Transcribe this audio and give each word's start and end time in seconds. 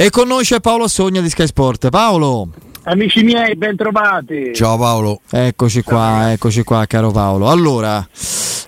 E 0.00 0.08
con 0.08 0.28
noi 0.28 0.44
c'è 0.44 0.60
Paolo 0.60 0.88
Sogna 0.88 1.20
di 1.20 1.28
Sky 1.28 1.46
Sport. 1.46 1.90
Paolo. 1.90 2.48
Amici 2.84 3.22
miei, 3.22 3.54
ben 3.54 3.76
trovati. 3.76 4.50
Ciao 4.54 4.78
Paolo. 4.78 5.20
Eccoci 5.30 5.82
qua, 5.82 6.32
eccoci 6.32 6.62
qua, 6.62 6.86
caro 6.86 7.10
Paolo. 7.10 7.50
Allora, 7.50 8.08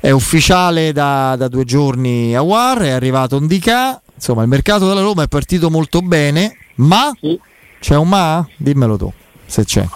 è 0.02 0.10
ufficiale 0.10 0.92
da, 0.92 1.34
da 1.38 1.48
due 1.48 1.64
giorni 1.64 2.36
a 2.36 2.42
War, 2.42 2.80
è 2.80 2.90
arrivato 2.90 3.38
un 3.38 3.46
DK. 3.46 4.00
Insomma, 4.14 4.42
il 4.42 4.48
mercato 4.48 4.86
della 4.86 5.00
Roma 5.00 5.22
è 5.22 5.26
partito 5.28 5.70
molto 5.70 6.02
bene, 6.02 6.54
ma 6.74 7.10
Sì. 7.18 7.40
c'è 7.80 7.96
un 7.96 8.10
ma? 8.10 8.46
Dimmelo 8.58 8.98
tu, 8.98 9.10
se 9.46 9.64
c'è. 9.64 9.86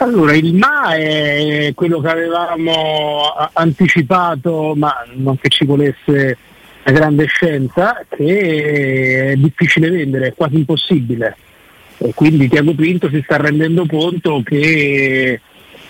Allora, 0.00 0.34
il 0.34 0.52
ma 0.52 0.96
è 0.96 1.70
quello 1.76 2.00
che 2.00 2.08
avevamo 2.08 3.32
anticipato, 3.52 4.74
ma 4.76 4.92
non 5.14 5.38
che 5.38 5.48
ci 5.48 5.64
volesse 5.64 6.36
la 6.84 6.92
grande 6.92 7.26
scienza, 7.26 8.04
che 8.08 9.32
è 9.32 9.36
difficile 9.36 9.90
vendere, 9.90 10.28
è 10.28 10.34
quasi 10.34 10.56
impossibile. 10.56 11.36
E 11.98 12.12
quindi 12.14 12.48
Tiago 12.48 12.74
Pinto 12.74 13.08
si 13.08 13.22
sta 13.24 13.36
rendendo 13.38 13.86
conto 13.86 14.42
che 14.44 15.40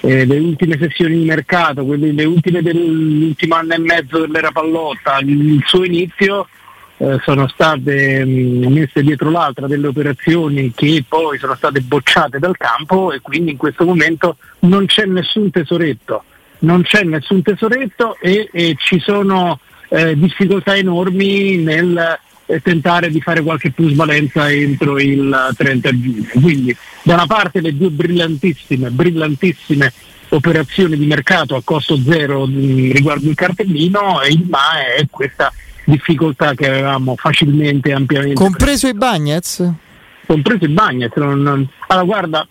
eh, 0.00 0.24
le 0.24 0.38
ultime 0.38 0.78
sessioni 0.78 1.18
di 1.18 1.24
mercato, 1.24 1.84
quelle, 1.84 2.12
le 2.12 2.24
ultime 2.24 2.62
dell'ultimo 2.62 3.56
anno 3.56 3.74
e 3.74 3.78
mezzo 3.78 4.20
dell'era 4.20 4.52
pallotta, 4.52 5.18
il 5.22 5.62
suo 5.66 5.84
inizio 5.84 6.46
eh, 6.98 7.18
sono 7.24 7.48
state 7.48 8.24
mh, 8.24 8.72
messe 8.72 9.02
dietro 9.02 9.30
l'altra 9.30 9.66
delle 9.66 9.88
operazioni 9.88 10.72
che 10.74 11.04
poi 11.08 11.38
sono 11.38 11.56
state 11.56 11.80
bocciate 11.80 12.38
dal 12.38 12.56
campo 12.56 13.10
e 13.10 13.20
quindi 13.20 13.52
in 13.52 13.56
questo 13.56 13.84
momento 13.84 14.36
non 14.60 14.86
c'è 14.86 15.06
nessun 15.06 15.50
tesoretto, 15.50 16.22
non 16.60 16.82
c'è 16.82 17.02
nessun 17.02 17.42
tesoretto 17.42 18.16
e, 18.20 18.48
e 18.52 18.76
ci 18.78 19.00
sono 19.00 19.58
eh, 19.88 20.18
difficoltà 20.18 20.76
enormi 20.76 21.56
nel 21.56 22.18
eh, 22.46 22.60
tentare 22.60 23.10
di 23.10 23.20
fare 23.20 23.42
qualche 23.42 23.70
plusvalenza 23.70 24.50
entro 24.50 24.98
il 24.98 25.52
30 25.56 25.90
giugno. 26.00 26.24
Quindi 26.40 26.76
da 27.02 27.14
una 27.14 27.26
parte 27.26 27.60
le 27.60 27.76
due 27.76 27.90
brillantissime, 27.90 28.90
brillantissime 28.90 29.92
operazioni 30.30 30.96
di 30.96 31.06
mercato 31.06 31.54
a 31.54 31.62
costo 31.62 31.96
zero 32.02 32.46
mh, 32.46 32.92
riguardo 32.92 33.28
il 33.28 33.34
cartellino 33.34 34.20
e 34.22 34.28
il 34.32 34.44
ma 34.48 34.84
è 34.96 35.04
questa 35.08 35.52
difficoltà 35.84 36.54
che 36.54 36.66
avevamo 36.68 37.14
facilmente 37.14 37.90
e 37.90 37.92
ampiamente 37.92 38.34
Compreso 38.34 38.88
i 38.88 38.94
Bagnets? 38.94 39.70
compreso 40.26 40.64
il 40.64 40.70
Bagnets. 40.72 41.16
non- 41.16 41.40
non- 41.42 41.68
Allora 41.88 42.04
guarda, 42.06 42.48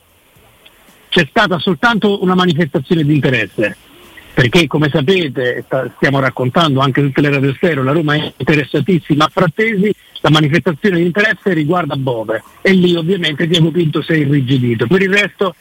c'è 1.09 1.25
stata 1.29 1.57
soltanto 1.59 2.23
una 2.23 2.35
manifestazione 2.35 3.03
di 3.03 3.13
interesse, 3.15 3.75
perché 4.33 4.67
come 4.67 4.89
sapete, 4.89 5.63
stiamo 5.95 6.19
raccontando 6.19 6.79
anche 6.79 7.01
tutte 7.01 7.21
le 7.21 7.29
radio 7.29 7.53
stereo, 7.53 7.83
la 7.83 7.91
Roma 7.91 8.15
è 8.15 8.33
interessatissima 8.35 9.25
a 9.25 9.31
Frattesi, 9.31 9.93
la 10.21 10.29
manifestazione 10.29 10.97
di 10.97 11.05
interesse 11.05 11.53
riguarda 11.53 11.95
Bove 11.95 12.43
e 12.61 12.71
lì 12.71 12.95
ovviamente 12.95 13.45
Diego 13.45 13.69
Pinto 13.69 14.01
si 14.01 14.13
è 14.13 14.15
irrigidito. 14.15 14.87
Per 14.87 15.01
il 15.01 15.13
resto 15.13 15.53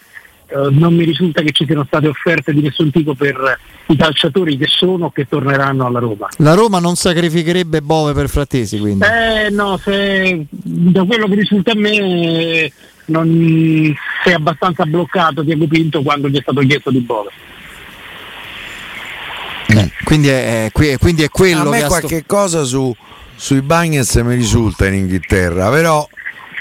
eh, 0.47 0.69
non 0.71 0.95
mi 0.95 1.05
risulta 1.05 1.43
che 1.43 1.53
ci 1.53 1.67
siano 1.67 1.85
state 1.85 2.09
offerte 2.09 2.53
di 2.53 2.63
nessun 2.63 2.91
tipo 2.91 3.15
per 3.15 3.59
i 3.87 3.97
calciatori 3.97 4.57
che 4.57 4.67
sono 4.69 5.07
o 5.07 5.11
che 5.11 5.27
torneranno 5.29 5.87
alla 5.87 5.99
Roma. 5.99 6.29
La 6.39 6.55
Roma 6.55 6.79
non 6.79 6.95
sacrificherebbe 6.95 7.83
Bove 7.83 8.13
per 8.13 8.29
Frattesi, 8.29 8.79
quindi. 8.79 9.05
Eh 9.05 9.51
no, 9.51 9.77
se, 9.79 10.47
da 10.49 11.05
quello 11.05 11.27
che 11.27 11.35
risulta 11.35 11.73
a 11.73 11.77
me 11.77 11.97
eh, 11.97 12.73
non 13.07 13.29
si 14.25 14.31
è 14.31 14.33
abbastanza 14.33 14.85
bloccato 14.85 15.43
Diego 15.43 15.67
Pinto 15.67 16.03
quando 16.03 16.29
gli 16.29 16.39
è 16.39 16.43
stato 16.43 16.61
chiesto 16.61 16.91
di 16.91 17.01
Bove. 17.01 17.31
Quindi, 20.13 20.29
è, 20.29 20.67
è- 20.67 20.73
qui- 20.73 20.95
quindi 20.99 21.23
è 21.23 21.31
quello 21.31 21.61
A 21.63 21.71
me 21.71 21.79
che 21.79 21.85
ha 21.85 21.89
sto- 21.89 21.99
qualche 22.01 22.27
cosa 22.27 22.65
su, 22.65 22.95
sui 23.35 23.63
Bagnets 23.63 24.15
mi 24.17 24.35
risulta 24.35 24.87
in 24.87 24.93
Inghilterra, 24.93 25.71
però 25.71 26.07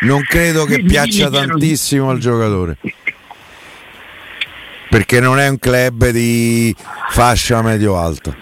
non 0.03 0.21
credo 0.21 0.63
che 0.63 0.81
piaccia 0.81 1.29
tantissimo 1.29 2.09
al 2.09 2.17
giocatore. 2.17 2.77
Perché 4.89 5.19
non 5.19 5.37
è 5.37 5.49
un 5.49 5.59
club 5.59 6.11
di 6.11 6.73
fascia 7.09 7.61
medio-alta. 7.61 8.33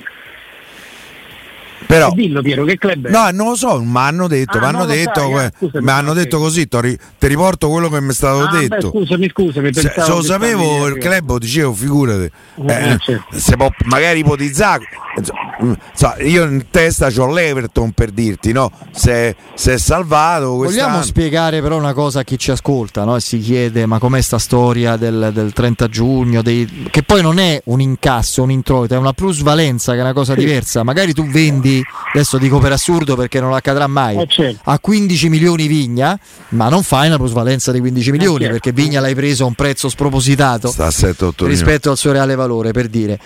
Però, 1.90 2.12
Dillo 2.12 2.44
Piero, 2.44 2.66
che 2.66 2.78
club 2.78 3.08
è? 3.08 3.10
no, 3.10 3.32
non 3.32 3.48
lo 3.50 3.56
so, 3.56 3.82
ma 3.84 4.06
hanno 4.06 4.28
detto, 4.28 4.58
Ah, 4.58 4.62
mi 4.62 4.66
hanno 4.68 4.86
detto, 4.86 5.22
sai, 5.22 5.46
eh, 5.46 5.52
scusami, 5.58 5.84
mi 5.86 5.90
hanno 5.92 6.14
detto 6.14 6.38
così, 6.38 6.68
ti 6.68 6.78
ri- 6.82 7.00
ti 7.18 7.26
riporto 7.26 7.68
quello 7.68 7.90
che 7.90 8.00
mi 8.00 8.10
è 8.12 8.14
stato 8.14 8.44
Ah, 8.44 8.52
beh, 8.52 8.68
detto. 8.68 8.90
scusami, 8.90 9.28
scusami, 9.30 9.74
Se, 9.74 9.92
se 9.98 10.08
lo 10.08 10.22
sapevo 10.22 10.86
il 10.86 11.00
club 11.00 11.30
lo 11.30 11.40
dicevo 11.40 11.74
figurati 11.74 12.30
Eh, 12.68 12.92
Eh, 12.92 12.98
certo. 13.00 13.26
se 13.40 13.56
può 13.56 13.70
magari 13.86 14.20
ipotizzare 14.20 14.84
insomma, 15.18 16.20
mm, 16.22 16.28
io 16.28 16.44
in 16.44 16.66
testa 16.70 17.08
ho 17.18 17.34
l'Everton 17.34 17.92
per 17.94 18.12
dirti 18.12 18.52
no 18.52 18.70
se, 18.92 19.36
se 19.56 19.74
è 19.74 19.78
salvato 19.80 20.46
Vogliamo 20.50 20.66
quest'anno 20.66 21.02
spiegare 21.04 21.62
però 21.62 21.76
una 21.78 21.94
cosa 21.94 22.20
a 22.20 22.24
chi 22.24 22.38
ci 22.38 22.52
ascolta 22.52 23.04
no? 23.04 23.16
e 23.16 23.20
si 23.20 23.40
chiede 23.40 23.86
ma 23.88 23.98
com'è 23.98 24.22
sta 24.22 24.38
storia 24.38 24.96
del, 24.96 25.32
del 25.34 25.54
30 25.54 25.88
giugno, 25.88 26.42
dei- 26.44 26.88
che 26.92 27.02
poi 27.04 27.22
non 27.24 27.40
è 27.40 27.60
un 27.66 27.82
incasso, 27.82 28.44
un 28.44 28.52
introito, 28.52 28.94
è 28.94 28.98
una 28.98 29.14
plusvalenza 29.14 29.94
che 29.94 30.00
è 30.00 30.02
una 30.02 30.14
cosa 30.14 30.36
diversa. 30.36 30.84
Magari 30.84 31.14
tu 31.14 31.26
vendi, 31.28 31.79
adesso 32.14 32.38
dico 32.38 32.60
per 32.60 32.72
assurdo 32.72 33.16
perché 33.16 33.40
non 33.40 33.54
accadrà 33.54 33.88
mai, 33.88 34.18
Eh, 34.18 34.28
certo. 34.28 34.60
a 34.70 34.80
15 34.80 35.30
milioni 35.30 35.68
Vigna, 35.68 36.20
ma 36.50 36.70
non 36.70 36.84
fai 36.84 37.08
una 37.08 37.18
plusvalenza 37.18 37.72
di 37.72 37.80
15 37.80 38.12
milioni 38.12 38.40
certo. 38.46 38.52
perché 38.54 38.72
Vigna 38.72 39.00
l'hai 39.02 39.16
preso 39.16 39.44
a 39.44 39.48
un 39.48 39.54
prezzo 39.56 39.90
spropositato 39.90 40.70
sta 40.70 40.86
a 40.86 40.90
7-8 40.90 41.46
rispetto 41.46 41.90
al 41.92 41.98
suo 41.98 42.12
reale 42.12 42.36
valore, 42.36 42.72
per 42.72 42.88
dire. 42.88 43.20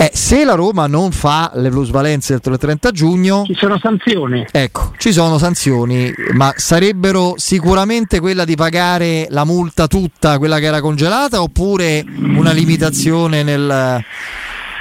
Eh, 0.00 0.12
se 0.14 0.44
la 0.44 0.54
Roma 0.54 0.86
non 0.86 1.10
fa 1.10 1.50
le 1.56 1.70
plusvalenze 1.70 2.34
entro 2.34 2.52
il 2.52 2.58
30 2.60 2.92
giugno, 2.92 3.42
Ci 3.44 3.54
sono 3.58 3.80
sanzioni. 3.82 4.46
Ecco, 4.52 4.92
ci 4.96 5.12
sono 5.12 5.38
sanzioni, 5.38 6.12
ma 6.34 6.52
sarebbero 6.54 7.34
sicuramente 7.36 8.20
quella 8.20 8.44
di 8.44 8.54
pagare 8.54 9.26
la 9.30 9.44
multa 9.44 9.88
tutta, 9.88 10.38
quella 10.38 10.60
che 10.60 10.66
era 10.66 10.80
congelata, 10.80 11.42
oppure 11.42 12.04
una 12.16 12.52
limitazione 12.52 13.42
nel, 13.42 14.00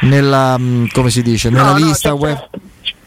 nella, 0.01 0.55
mm, 0.59 0.85
come 0.93 1.09
si 1.09 1.23
dice, 1.23 1.49
nella 1.49 1.71
No, 1.73 1.79
no, 1.79 1.85
lista 1.85 2.11
c'è, 2.13 2.15
web? 2.15 2.49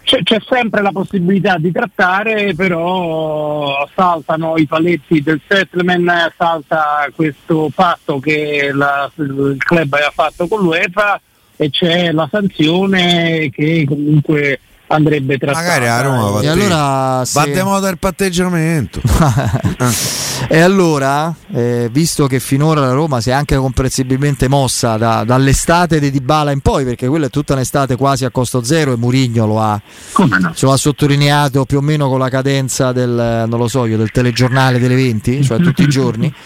C'è- 0.03 0.23
c'è 0.23 0.39
sempre 0.49 0.83
la 0.83 0.93
possibilità 0.93 1.57
di 1.59 1.71
trattare, 1.73 2.55
però 2.55 3.89
saltano 3.95 4.57
i 4.57 4.67
paletti 4.67 5.23
del 5.23 5.41
settlement, 5.47 6.33
salta 6.37 7.09
questo 7.15 7.71
patto 7.75 8.19
che 8.19 8.71
la- 8.73 9.11
il 9.17 9.57
club 9.59 9.93
aveva 9.93 10.13
fatto 10.13 10.49
con 10.49 10.61
l'UEFA 10.61 11.21
e 11.57 11.71
c'è 11.71 12.13
la 12.13 12.29
sanzione 12.31 13.51
che 13.51 13.85
comunque 13.87 14.61
andrebbe 14.91 15.39
trattata. 15.39 15.65
magari 15.67 15.87
a 15.87 16.01
Roma 16.01 16.31
va 16.31 16.41
E 16.41 16.49
allora, 16.49 17.25
se- 17.25 17.39
Battiamo 17.39 17.81
dal 17.81 17.99
patteggiamento 17.99 19.01
E 20.49 20.59
allora, 20.59 21.33
eh, 21.53 21.89
visto 21.93 22.27
che 22.27 22.41
finora 22.41 22.81
la 22.81 22.93
Roma 22.93 23.21
si 23.21 23.31
è 23.31 23.33
anche 23.33 23.57
comprensibilmente 23.57 24.49
mossa 24.49 24.97
da- 24.97 25.23
dall'estate 25.23 26.01
di 26.01 26.11
Dybala 26.11 26.51
in 26.51 26.61
poi, 26.61 26.85
perché 26.85 27.07
quella 27.07 27.27
è 27.27 27.31
tutta 27.31 27.53
un'estate 27.53 27.95
quasi 27.97 28.25
a 28.25 28.31
costo 28.31 28.63
zero 28.65 28.93
e 28.93 28.97
Murigno 28.97 29.47
lo 29.47 29.61
ha, 29.61 29.81
no? 30.17 30.53
ce 30.55 30.67
lo 30.67 30.73
ha 30.73 30.77
sottolineato 30.77 31.65
più 31.67 31.79
o 31.79 31.83
meno 31.83 32.09
con 32.09 32.19
la 32.19 32.29
cadenza 32.31 32.91
del, 32.91 33.45
non 33.47 33.59
lo 33.59 33.69
so 33.69 33.85
io, 33.87 33.97
del 33.97 34.11
telegiornale 34.11 34.79
delle 34.81 34.95
20, 34.97 35.45
cioè 35.45 35.59
tutti 35.61 35.83
i 35.83 35.89
giorni. 35.89 36.33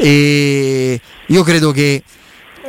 E 0.00 1.00
io 1.26 1.42
credo 1.42 1.72
che 1.72 2.04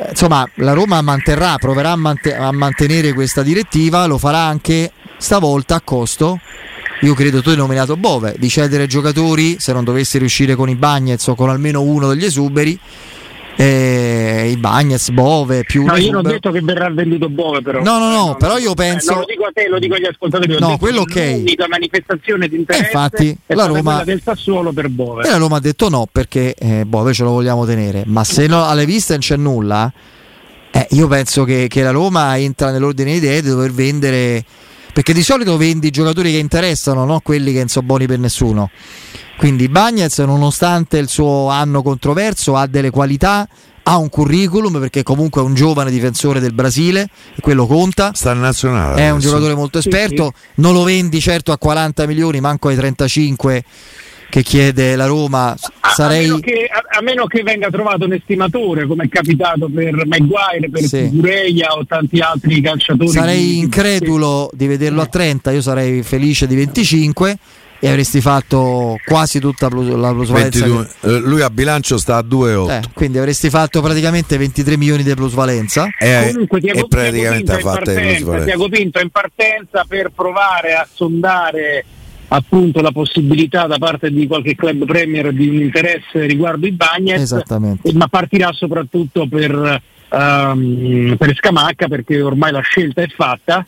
insomma 0.08 0.48
la 0.56 0.72
Roma 0.72 1.00
manterrà, 1.02 1.56
proverà 1.56 1.92
a, 1.92 1.96
mante- 1.96 2.34
a 2.34 2.50
mantenere 2.52 3.12
questa 3.12 3.42
direttiva, 3.42 4.06
lo 4.06 4.18
farà 4.18 4.38
anche 4.38 4.92
stavolta 5.18 5.76
a 5.76 5.80
costo. 5.80 6.40
Io 7.02 7.14
credo 7.14 7.40
tu 7.40 7.48
hai 7.48 7.56
nominato 7.56 7.96
Bove 7.96 8.34
di 8.38 8.48
cedere 8.48 8.86
giocatori 8.86 9.58
se 9.58 9.72
non 9.72 9.84
dovessi 9.84 10.18
riuscire 10.18 10.54
con 10.54 10.68
i 10.68 10.74
Bagnets 10.74 11.26
o 11.28 11.34
con 11.34 11.48
almeno 11.48 11.82
uno 11.82 12.08
degli 12.08 12.24
esuberi. 12.24 12.78
Eh, 13.62 14.50
I 14.52 14.56
Bagnets, 14.56 15.10
Bove 15.10 15.64
più 15.64 15.84
No, 15.84 15.96
io 15.96 16.12
non 16.12 16.24
ho 16.24 16.28
detto 16.28 16.50
che 16.50 16.60
verrà 16.62 16.88
venduto 16.90 17.28
Bove 17.28 17.60
però. 17.60 17.82
No, 17.82 17.98
no, 17.98 18.10
no, 18.10 18.32
Eh, 18.32 18.36
però 18.38 18.56
io 18.58 18.72
penso- 18.74 19.10
eh, 19.10 19.14
non 19.14 19.20
lo 19.20 19.26
dico 19.28 19.44
a 19.44 19.50
te, 19.52 19.68
lo 19.68 19.78
dico 19.78 19.94
agli 19.94 20.06
ascoltatori. 20.06 20.56
No, 20.58 20.78
quello 20.78 21.00
ok. 21.02 21.14
L'unica 21.14 21.66
manifestazione 21.68 22.48
di 22.48 22.56
interesse 22.56 22.84
Eh, 22.84 22.86
infatti, 22.86 23.36
è 23.46 23.54
la 23.54 23.66
Roma- 23.66 24.02
del 24.04 24.20
Sassuolo 24.24 24.72
per 24.72 24.88
Bove. 24.88 25.26
E 25.26 25.30
la 25.30 25.36
Roma 25.36 25.56
ha 25.56 25.60
detto 25.60 25.88
no 25.88 26.06
perché 26.10 26.54
eh, 26.54 26.84
Bove 26.86 27.12
ce 27.12 27.22
lo 27.22 27.30
vogliamo 27.30 27.66
tenere. 27.66 28.04
Ma 28.06 28.24
se 28.24 28.46
no, 28.46 28.64
alle 28.66 28.86
viste 28.86 29.12
non 29.12 29.20
c'è 29.20 29.36
nulla, 29.36 29.92
eh, 30.70 30.86
io 30.90 31.06
penso 31.08 31.44
che, 31.44 31.66
che 31.68 31.82
la 31.82 31.90
Roma 31.90 32.38
entra 32.38 32.70
nell'ordine 32.70 33.10
di 33.12 33.16
idee 33.18 33.42
di 33.42 33.48
dover 33.48 33.72
vendere. 33.72 34.44
Perché 34.92 35.12
di 35.12 35.22
solito 35.22 35.56
vendi 35.56 35.88
i 35.88 35.90
giocatori 35.90 36.32
che 36.32 36.38
interessano, 36.38 37.04
non 37.04 37.20
quelli 37.22 37.52
che 37.52 37.58
non 37.58 37.68
sono 37.68 37.86
buoni 37.86 38.06
per 38.06 38.18
nessuno. 38.18 38.70
Quindi 39.36 39.68
Bagnez, 39.68 40.18
nonostante 40.18 40.98
il 40.98 41.08
suo 41.08 41.48
anno 41.48 41.82
controverso, 41.82 42.56
ha 42.56 42.66
delle 42.66 42.90
qualità, 42.90 43.48
ha 43.82 43.96
un 43.96 44.08
curriculum 44.08 44.78
perché 44.78 45.02
comunque 45.02 45.40
è 45.40 45.44
un 45.44 45.54
giovane 45.54 45.90
difensore 45.90 46.40
del 46.40 46.52
Brasile 46.52 47.08
e 47.34 47.40
quello 47.40 47.66
conta. 47.66 48.12
sta 48.14 48.32
in 48.32 48.40
nazionale 48.40 49.00
È 49.00 49.10
un 49.10 49.18
giocatore 49.18 49.54
molto 49.54 49.80
Sì, 49.80 49.88
esperto, 49.88 50.32
non 50.56 50.74
lo 50.74 50.82
vendi 50.82 51.20
certo 51.20 51.52
a 51.52 51.58
40 51.58 52.06
milioni, 52.06 52.40
manco 52.40 52.68
ai 52.68 52.76
35 52.76 53.64
che 54.30 54.42
chiede 54.42 54.96
la 54.96 55.04
Roma. 55.06 55.50
A- 55.80 55.88
Sarei 55.90 56.20
a, 56.24 56.28
meno 56.28 56.38
che, 56.38 56.68
a- 56.72 56.98
a 56.98 57.02
meno 57.02 57.26
che 57.26 57.42
venga 57.42 57.68
trovato 57.68 58.04
un 58.06 58.12
estimatore 58.14 58.86
come 58.86 59.04
è 59.04 59.08
capitato 59.08 59.68
per 59.68 60.06
Maguire, 60.06 60.70
per 60.70 60.82
Sì. 60.84 61.08
Cucureia 61.10 61.74
o 61.76 61.84
tanti 61.84 62.18
altri 62.20 62.62
calciatori. 62.62 63.10
sarei 63.10 63.44
di- 63.44 63.58
incredulo 63.58 64.48
di 64.54 64.66
vederlo 64.66 65.02
a 65.02 65.06
30, 65.06 65.50
io 65.50 65.60
sarei 65.60 66.02
felice 66.02 66.46
di 66.46 66.54
25 66.54 67.36
e 67.82 67.88
avresti 67.88 68.20
fatto 68.20 68.98
quasi 69.06 69.40
tutta 69.40 69.68
la 69.70 70.10
plusvalenza. 70.12 70.64
22, 70.66 70.88
che... 71.00 71.18
lui 71.26 71.40
a 71.40 71.48
bilancio 71.48 71.96
sta 71.96 72.16
a 72.16 72.22
2,8. 72.22 72.70
Eh, 72.70 72.80
quindi 72.92 73.16
avresti 73.18 73.48
fatto 73.48 73.80
praticamente 73.80 74.36
23 74.36 74.76
milioni 74.76 75.02
di 75.02 75.14
plusvalenza. 75.14 75.88
E, 75.98 76.30
Comunque, 76.32 76.60
Tiago, 76.60 76.78
e 76.80 76.86
praticamente 76.88 77.52
ha 77.52 77.58
fatto 77.58 77.90
Tiago 78.44 78.68
Pinto 78.68 79.00
in 79.00 79.08
partenza 79.10 79.84
per 79.88 80.12
provare 80.14 80.74
a 80.74 80.86
sondare 80.92 81.84
appunto 82.32 82.80
la 82.80 82.92
possibilità 82.92 83.66
da 83.66 83.78
parte 83.78 84.10
di 84.10 84.26
qualche 84.26 84.54
club 84.54 84.84
premier 84.84 85.32
di 85.32 85.48
un 85.48 85.56
interesse 85.56 86.26
riguardo 86.26 86.66
i 86.66 86.72
Bagnets, 86.72 87.42
ma 87.94 88.06
partirà 88.08 88.52
soprattutto 88.52 89.26
per, 89.26 89.82
um, 90.10 91.16
per 91.18 91.34
Scamacca 91.34 91.88
perché 91.88 92.20
ormai 92.20 92.52
la 92.52 92.60
scelta 92.60 93.02
è 93.02 93.08
fatta. 93.08 93.66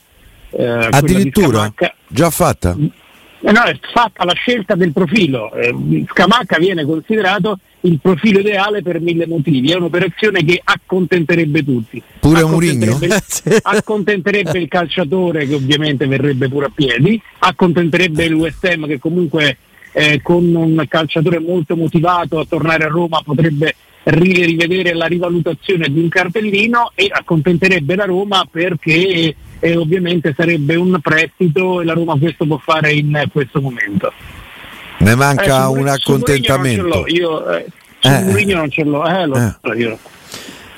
Eh, 0.51 0.89
Addirittura? 0.91 1.73
Già 2.07 2.31
fatta? 2.31 2.77
Eh, 2.79 3.51
no, 3.51 3.63
è 3.63 3.79
fatta 3.93 4.25
la 4.25 4.35
scelta 4.35 4.75
del 4.77 4.93
profilo. 4.93 5.53
Eh, 5.55 6.05
Scamacca 6.09 6.59
viene 6.59 6.85
considerato 6.85 7.59
il 7.83 7.99
profilo 8.01 8.41
ideale 8.41 8.83
per 8.83 9.01
mille 9.01 9.27
motivi. 9.27 9.71
È 9.71 9.77
un'operazione 9.77 10.45
che 10.45 10.61
accontenterebbe 10.63 11.65
tutti. 11.65 12.03
Pure 12.21 12.45
Murigno? 12.45 12.99
accontenterebbe 13.63 14.59
il 14.59 14.69
calciatore 14.69 15.47
che 15.47 15.55
ovviamente 15.55 16.07
verrebbe 16.07 16.49
pure 16.49 16.67
a 16.67 16.73
piedi, 16.75 17.21
accontenterebbe 17.39 18.27
Ham 18.27 18.87
che 18.87 18.99
comunque 18.99 19.57
eh, 19.93 20.21
con 20.23 20.55
un 20.55 20.85
calciatore 20.89 21.39
molto 21.39 21.77
motivato 21.77 22.39
a 22.39 22.47
tornare 22.49 22.85
a 22.85 22.89
Roma 22.89 23.21
potrebbe 23.23 23.75
rivedere 24.05 24.95
la 24.95 25.07
rivalutazione 25.07 25.89
di 25.89 26.01
un 26.01 26.09
cartellino 26.09 26.91
e 26.95 27.09
accontenterebbe 27.11 27.95
la 27.95 28.05
Roma 28.05 28.47
perché 28.51 29.37
e 29.65 29.77
ovviamente 29.77 30.35
sarebbe 30.37 30.75
un 30.75 30.99
prestito 31.01 31.81
e 31.81 31.85
la 31.85 31.93
Roma 31.93 32.19
questo 32.19 32.45
può 32.47 32.59
fare 32.59 32.93
in 32.95 33.29
questo 33.31 33.61
momento. 33.61 34.13
Ne 35.03 35.15
manca 35.17 35.65
eh, 35.65 35.67
un 35.67 35.89
accontentamento. 35.89 37.05
Io 37.09 37.51
eh, 37.51 37.67
eh. 38.01 38.45
non 38.55 38.71
ce 38.71 38.85
l'ho, 38.85 39.05
eh, 39.07 39.27
lo 39.27 39.37
eh. 39.37 39.77
io. 39.77 39.99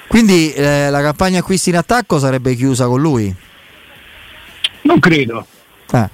Quindi 0.06 0.52
eh, 0.52 0.90
la 0.90 1.02
campagna 1.02 1.40
acquisti 1.40 1.70
in 1.70 1.76
attacco 1.76 2.18
sarebbe 2.18 2.54
chiusa 2.54 2.86
con 2.86 3.00
lui? 3.00 3.34
Non 4.82 4.98
credo. 4.98 5.46
Ah. 5.90 6.08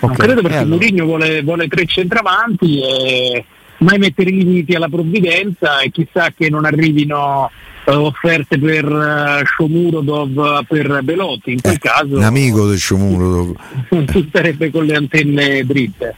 Non 0.00 0.14
credo 0.14 0.40
perché 0.42 0.56
allora. 0.56 0.76
Mourinho 0.76 1.04
vuole, 1.04 1.42
vuole, 1.42 1.68
tre 1.68 1.86
centravanti 1.86 2.80
e 2.80 3.44
mai 3.78 3.98
mettere 3.98 4.30
limiti 4.30 4.74
alla 4.74 4.88
provvidenza 4.88 5.80
e 5.80 5.90
chissà 5.90 6.30
che 6.36 6.50
non 6.50 6.64
arrivino 6.64 7.50
uh, 7.84 7.92
offerte 7.92 8.58
per 8.58 8.84
uh, 8.84 9.44
Shomurodov 9.44 10.64
per 10.66 11.00
Belotti, 11.02 11.52
in 11.52 11.60
quel 11.60 11.74
eh, 11.74 11.78
caso 11.78 12.16
un 12.16 12.22
amico 12.22 12.66
del 12.66 12.78
Shomurodov 12.78 13.56
tu 14.06 14.28
sarebbe 14.30 14.70
con 14.70 14.84
le 14.84 14.96
antenne 14.96 15.64
dritte 15.64 16.14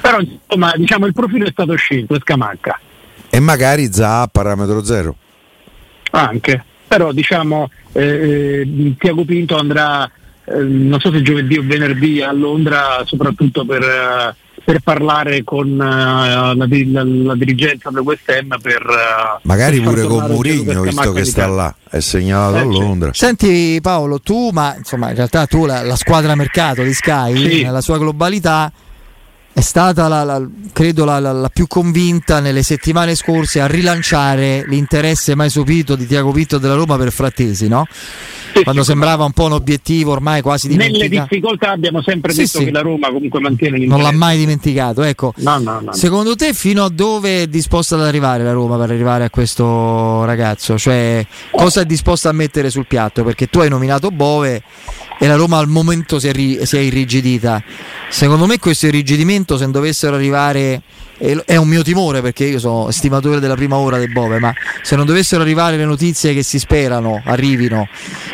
però 0.00 0.18
insomma 0.20 0.72
diciamo 0.76 1.06
il 1.06 1.12
profilo 1.12 1.46
è 1.46 1.50
stato 1.50 1.74
scelto, 1.76 2.14
è 2.14 2.18
Scamacca. 2.20 2.80
E 3.30 3.40
magari 3.40 3.92
Zaha 3.92 4.22
a 4.22 4.28
parametro 4.28 4.84
zero. 4.84 5.16
Anche. 6.10 6.64
Però 6.86 7.12
diciamo 7.12 7.70
eh, 7.92 8.02
eh 8.02 8.94
Tiago 8.98 9.24
Pinto 9.24 9.56
andrà 9.56 10.10
eh, 10.44 10.62
non 10.62 10.98
so 11.00 11.12
se 11.12 11.20
giovedì 11.22 11.58
o 11.58 11.62
venerdì 11.64 12.22
a 12.22 12.32
Londra 12.32 13.02
soprattutto 13.04 13.66
per 13.66 13.82
eh, 13.82 14.34
per 14.68 14.80
parlare 14.80 15.44
con 15.44 15.66
uh, 15.66 15.76
la, 15.76 16.54
la, 16.54 17.02
la, 17.02 17.34
dirigenza 17.34 17.88
del 17.88 18.00
West 18.00 18.28
Ham 18.28 18.58
per 18.60 18.82
uh, 18.82 19.38
magari 19.44 19.80
pure 19.80 20.02
con 20.02 20.26
Murigno 20.26 20.82
visto 20.82 21.12
che 21.12 21.24
sta 21.24 21.46
là 21.46 21.74
è 21.88 22.00
segnalato 22.00 22.56
eh, 22.56 22.60
a 22.60 22.64
Londra. 22.64 23.10
Senti 23.14 23.78
Paolo 23.80 24.20
tu 24.20 24.50
ma 24.52 24.74
insomma 24.76 25.08
in 25.08 25.16
realtà 25.16 25.46
tu 25.46 25.64
la, 25.64 25.82
la 25.82 25.96
squadra 25.96 26.34
mercato 26.34 26.82
di 26.82 26.92
Sky 26.92 27.36
sì. 27.36 27.62
nella 27.62 27.80
sua 27.80 27.96
globalità 27.96 28.70
è 29.58 29.60
stata 29.60 30.06
la, 30.06 30.22
la, 30.22 30.40
credo 30.72 31.04
la, 31.04 31.18
la, 31.18 31.50
più 31.52 31.66
convinta 31.66 32.38
nelle 32.38 32.62
settimane 32.62 33.16
scorse 33.16 33.60
a 33.60 33.66
rilanciare 33.66 34.64
l'interesse 34.68 35.34
mai 35.34 35.50
sopito 35.50 35.96
di 35.96 36.06
Tiago 36.06 36.30
Pinto 36.30 36.58
della 36.58 36.74
Roma 36.74 36.96
per 36.96 37.10
Frattesi, 37.10 37.66
no? 37.66 37.84
Sì, 38.54 38.62
Quando 38.62 38.82
sì, 38.82 38.90
sembrava 38.90 39.24
un 39.24 39.32
po' 39.32 39.46
un 39.46 39.52
obiettivo 39.54 40.12
ormai 40.12 40.42
quasi 40.42 40.68
dimenticato. 40.68 41.08
Nelle 41.08 41.22
difficoltà 41.22 41.70
abbiamo 41.70 42.00
sempre 42.02 42.32
sì, 42.32 42.42
detto 42.42 42.60
che 42.60 42.70
la 42.70 42.82
Roma 42.82 43.10
comunque 43.10 43.40
mantiene 43.40 43.78
l'interesse. 43.78 44.02
Non 44.04 44.12
l'ha 44.12 44.16
mai 44.16 44.38
dimenticato, 44.38 45.02
ecco. 45.02 45.34
No, 45.38 45.58
no, 45.58 45.80
no, 45.80 45.92
Secondo 45.92 46.36
te 46.36 46.54
fino 46.54 46.84
a 46.84 46.88
dove 46.88 47.42
è 47.42 47.46
disposta 47.48 47.96
ad 47.96 48.02
arrivare 48.02 48.44
la 48.44 48.52
Roma 48.52 48.76
per 48.76 48.90
arrivare 48.90 49.24
a 49.24 49.30
questo 49.30 50.24
ragazzo? 50.24 50.78
Cioè, 50.78 51.26
cosa 51.50 51.80
è 51.80 51.84
disposta 51.84 52.28
a 52.28 52.32
mettere 52.32 52.70
sul 52.70 52.86
piatto? 52.86 53.24
Perché 53.24 53.48
tu 53.48 53.58
hai 53.58 53.68
nominato 53.68 54.12
Bove 54.12 54.62
e 55.18 55.26
la 55.26 55.34
Roma 55.34 55.58
al 55.58 55.68
momento 55.68 56.18
si 56.18 56.28
è, 56.28 56.64
si 56.64 56.76
è 56.76 56.80
irrigidita. 56.80 57.62
Secondo 58.08 58.46
me 58.46 58.58
questo 58.58 58.86
irrigidimento 58.86 59.56
se 59.56 59.70
dovessero 59.70 60.14
arrivare 60.14 60.82
è 61.44 61.56
un 61.56 61.66
mio 61.66 61.82
timore 61.82 62.22
perché 62.22 62.44
io 62.44 62.60
sono 62.60 62.92
stimatore 62.92 63.40
della 63.40 63.56
prima 63.56 63.76
ora 63.76 63.98
del 63.98 64.12
Bove, 64.12 64.38
ma 64.38 64.52
se 64.82 64.94
non 64.94 65.04
dovessero 65.04 65.42
arrivare 65.42 65.76
le 65.76 65.84
notizie 65.84 66.32
che 66.32 66.44
si 66.44 66.60
sperano 66.60 67.20
arrivino, 67.24 67.88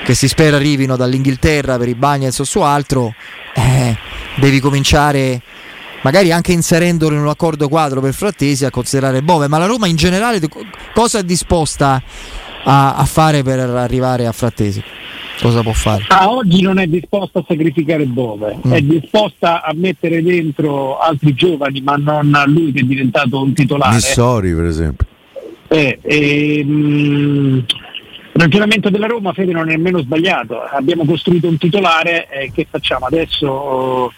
che 0.04 0.14
si 0.14 0.28
spera 0.28 0.56
arrivino 0.56 0.94
dall'Inghilterra 0.94 1.78
per 1.78 1.88
i 1.88 1.94
Bagnets 1.94 2.38
o 2.40 2.44
su 2.44 2.60
altro, 2.60 3.14
eh, 3.54 3.96
devi 4.36 4.60
cominciare 4.60 5.40
magari 6.02 6.31
anche 6.31 6.52
inserendolo 6.52 7.14
in 7.14 7.22
un 7.22 7.28
accordo 7.28 7.69
quadro 7.69 8.02
per 8.02 8.12
Frattesi 8.12 8.66
a 8.66 8.70
considerare 8.70 9.22
Bove, 9.22 9.48
ma 9.48 9.56
la 9.56 9.66
Roma 9.66 9.86
in 9.86 9.96
generale 9.96 10.38
cosa 10.92 11.20
è 11.20 11.22
disposta 11.25 12.02
a, 12.64 12.96
a 12.96 13.04
fare 13.06 13.42
per 13.42 13.60
arrivare 13.60 14.26
a 14.26 14.32
Frattesi? 14.32 14.82
Cosa 15.40 15.62
può 15.62 15.72
fare? 15.72 16.04
A 16.08 16.31
oggi 16.31 16.62
non 16.62 16.78
è 16.78 16.86
disposta 16.86 17.40
a 17.40 17.44
sacrificare 17.46 18.04
Bove, 18.04 18.58
mm. 18.66 18.72
è 18.72 18.81
disposta 18.81 19.62
a 19.62 19.72
mettere 19.75 20.22
dentro 20.22 20.98
altri 20.98 21.34
giovani, 21.34 21.81
ma 21.81 21.96
non 21.96 22.31
lui 22.46 22.72
che 22.72 22.81
è 22.81 22.84
diventato 22.84 23.42
un 23.42 23.52
titolare. 23.52 23.94
Missori, 23.94 24.54
per 24.54 24.64
esempio. 24.64 25.06
Eh, 25.69 25.98
eh, 26.02 26.64
mh, 26.64 27.64
il 28.36 28.40
ragionamento 28.40 28.90
della 28.90 29.06
Roma, 29.06 29.32
Fede, 29.32 29.52
non 29.52 29.69
è 29.69 29.72
nemmeno 29.72 30.00
sbagliato. 30.00 30.60
Abbiamo 30.60 31.04
costruito 31.04 31.46
un 31.48 31.56
titolare, 31.56 32.28
eh, 32.28 32.50
che 32.52 32.66
facciamo 32.69 33.06
adesso? 33.06 34.12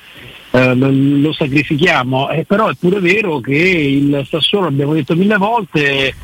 Eh, 0.52 0.74
lo, 0.74 0.88
lo, 0.90 1.32
sacrifichiamo, 1.34 2.30
eh, 2.30 2.44
però 2.46 2.68
è 2.68 2.74
pure 2.78 2.98
vero 3.00 3.40
che 3.40 3.52
il 3.54 4.26
Sassuolo, 4.26 4.68
abbiamo 4.68 4.94
detto 4.94 5.14
mille 5.14 5.36
volte, 5.36 6.14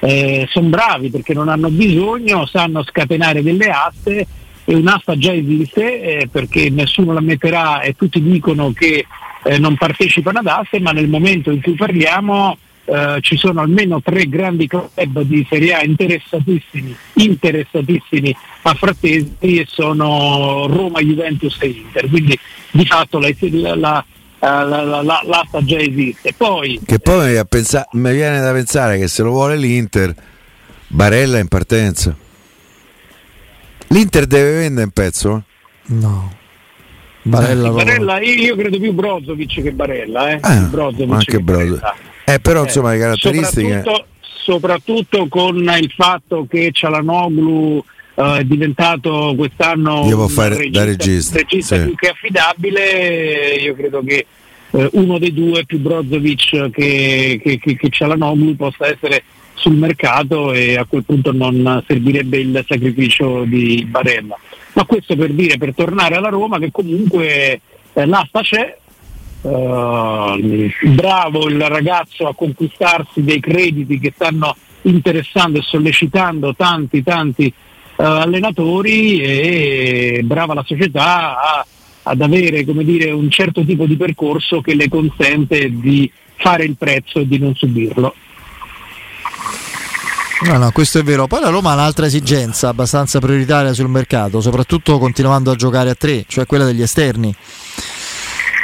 eh, 0.00 0.46
sono 0.50 0.68
bravi 0.68 1.10
perché 1.10 1.34
non 1.34 1.48
hanno 1.48 1.68
bisogno, 1.68 2.46
sanno 2.46 2.82
scatenare 2.82 3.42
delle 3.42 3.70
aste 3.70 4.26
e 4.64 4.74
un'asta 4.74 5.16
già 5.16 5.32
esiste 5.32 6.00
eh, 6.02 6.28
perché 6.30 6.70
nessuno 6.70 7.12
la 7.12 7.20
metterà 7.20 7.80
e 7.80 7.94
tutti 7.94 8.22
dicono 8.22 8.72
che 8.72 9.06
eh, 9.44 9.58
non 9.58 9.76
partecipano 9.76 10.40
ad 10.40 10.46
aste, 10.46 10.80
ma 10.80 10.92
nel 10.92 11.08
momento 11.08 11.50
in 11.50 11.60
cui 11.60 11.74
parliamo 11.74 12.56
eh, 12.84 13.18
ci 13.20 13.36
sono 13.36 13.60
almeno 13.60 14.00
tre 14.02 14.28
grandi 14.28 14.66
club 14.66 15.20
di 15.22 15.46
Serie 15.48 15.74
A 15.74 15.84
interessatissimi, 15.84 16.94
interessatissimi 17.14 18.34
a 18.62 18.74
Frattesi 18.74 19.34
e 19.38 19.64
sono 19.68 20.66
Roma, 20.66 21.00
Juventus 21.00 21.56
e 21.60 21.68
Inter. 21.68 22.08
Quindi 22.08 22.38
di 22.72 22.84
fatto 22.84 23.18
la, 23.18 23.74
la, 23.76 24.04
la, 24.40 25.02
l'asta 25.02 25.62
già 25.64 25.78
esiste. 25.78 26.32
Poi, 26.36 26.80
che 26.84 26.98
poi 26.98 27.34
mi, 27.34 27.46
pensa- 27.46 27.86
mi 27.92 28.12
viene 28.12 28.40
da 28.40 28.52
pensare 28.52 28.98
che 28.98 29.08
se 29.08 29.22
lo 29.22 29.30
vuole 29.30 29.56
l'Inter, 29.56 30.14
Barella 30.88 31.38
in 31.38 31.48
partenza. 31.48 32.14
L'Inter 33.88 34.26
deve 34.26 34.52
vendere 34.58 34.84
un 34.84 34.92
pezzo? 34.92 35.44
No. 35.86 36.38
Barella, 37.22 37.68
eh, 37.68 37.72
Barella 37.72 38.20
io 38.20 38.56
credo 38.56 38.78
più 38.78 38.92
Brozovic 38.92 39.62
che 39.62 39.72
Barella. 39.72 40.30
Eh. 40.30 40.38
Ah, 40.40 40.60
Brozovic 40.60 41.12
anche 41.12 41.38
Brozovic. 41.40 41.94
Eh, 42.24 42.40
però 42.40 42.62
insomma 42.62 42.90
le 42.90 42.96
eh, 42.96 43.00
caratteristiche... 43.00 43.82
Soprattutto, 43.82 44.06
soprattutto 44.20 45.28
con 45.28 45.56
il 45.56 45.92
fatto 45.94 46.46
che 46.48 46.70
Cialanoglu 46.72 47.84
uh, 48.20 48.36
è 48.36 48.44
diventato 48.44 49.34
quest'anno 49.36 50.06
Io 50.06 50.28
fare 50.28 50.56
regista, 50.56 50.78
da 50.78 50.84
regista, 50.84 51.36
regista 51.38 51.76
sì. 51.76 51.84
più 51.84 51.94
che 51.94 52.08
affidabile, 52.08 53.54
io 53.60 53.74
credo 53.74 54.02
che 54.04 54.26
uh, 54.70 54.88
uno 54.92 55.18
dei 55.18 55.32
due 55.32 55.64
più 55.64 55.78
Brozovic 55.78 56.70
che, 56.70 57.40
che, 57.42 57.58
che, 57.58 57.76
che 57.76 57.88
Cialanoglu 57.88 58.56
possa 58.56 58.86
essere 58.86 59.22
sul 59.54 59.76
mercato 59.76 60.52
e 60.52 60.76
a 60.76 60.86
quel 60.86 61.04
punto 61.04 61.32
non 61.32 61.82
servirebbe 61.86 62.38
il 62.38 62.64
sacrificio 62.66 63.44
di 63.44 63.84
Barella. 63.88 64.38
Ma 64.72 64.84
questo 64.84 65.16
per 65.16 65.32
dire, 65.32 65.58
per 65.58 65.74
tornare 65.74 66.14
alla 66.14 66.28
Roma, 66.28 66.58
che 66.58 66.70
comunque 66.70 67.60
eh, 67.92 68.06
l'asta 68.06 68.40
c'è, 68.40 68.76
uh, 69.42 70.70
bravo 70.94 71.48
il 71.48 71.60
ragazzo 71.60 72.26
a 72.26 72.34
conquistarsi 72.34 73.22
dei 73.22 73.40
crediti 73.40 73.98
che 73.98 74.12
stanno 74.14 74.56
interessando 74.82 75.58
e 75.58 75.62
sollecitando 75.62 76.54
tanti 76.54 77.02
tanti 77.02 77.52
allenatori 78.00 79.20
e 79.20 80.20
brava 80.24 80.54
la 80.54 80.64
società 80.66 81.40
a, 81.40 81.66
ad 82.04 82.20
avere 82.20 82.64
dire, 82.64 83.10
un 83.10 83.30
certo 83.30 83.64
tipo 83.64 83.86
di 83.86 83.96
percorso 83.96 84.60
che 84.60 84.74
le 84.74 84.88
consente 84.88 85.70
di 85.70 86.10
fare 86.36 86.64
il 86.64 86.76
prezzo 86.76 87.20
e 87.20 87.28
di 87.28 87.38
non 87.38 87.54
subirlo. 87.54 88.14
No, 90.42 90.56
no, 90.56 90.70
questo 90.72 90.98
è 90.98 91.02
vero. 91.02 91.26
Poi 91.26 91.40
la 91.40 91.50
Roma 91.50 91.72
ha 91.72 91.74
un'altra 91.74 92.06
esigenza 92.06 92.68
abbastanza 92.68 93.18
prioritaria 93.18 93.74
sul 93.74 93.88
mercato, 93.88 94.40
soprattutto 94.40 94.98
continuando 94.98 95.50
a 95.50 95.54
giocare 95.54 95.90
a 95.90 95.94
tre, 95.94 96.24
cioè 96.26 96.46
quella 96.46 96.64
degli 96.64 96.80
esterni. 96.80 97.34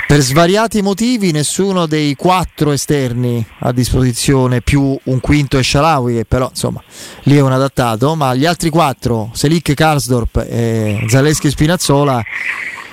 Per 0.06 0.20
svariati 0.20 0.82
motivi 0.82 1.32
nessuno 1.32 1.86
dei 1.86 2.14
quattro 2.14 2.70
esterni 2.70 3.44
a 3.60 3.72
disposizione 3.72 4.60
più 4.60 4.96
un 5.02 5.20
quinto 5.20 5.58
e 5.58 5.64
Shalawi 5.64 6.14
che 6.14 6.24
però 6.24 6.48
insomma 6.48 6.80
lì 7.24 7.36
è 7.36 7.40
un 7.40 7.50
adattato 7.52 8.14
ma 8.14 8.34
gli 8.34 8.46
altri 8.46 8.70
quattro 8.70 9.30
Selic, 9.34 9.74
Karsdorp 9.74 10.46
e 10.48 11.04
Zaleschi 11.08 11.50
Spinazzola 11.50 12.22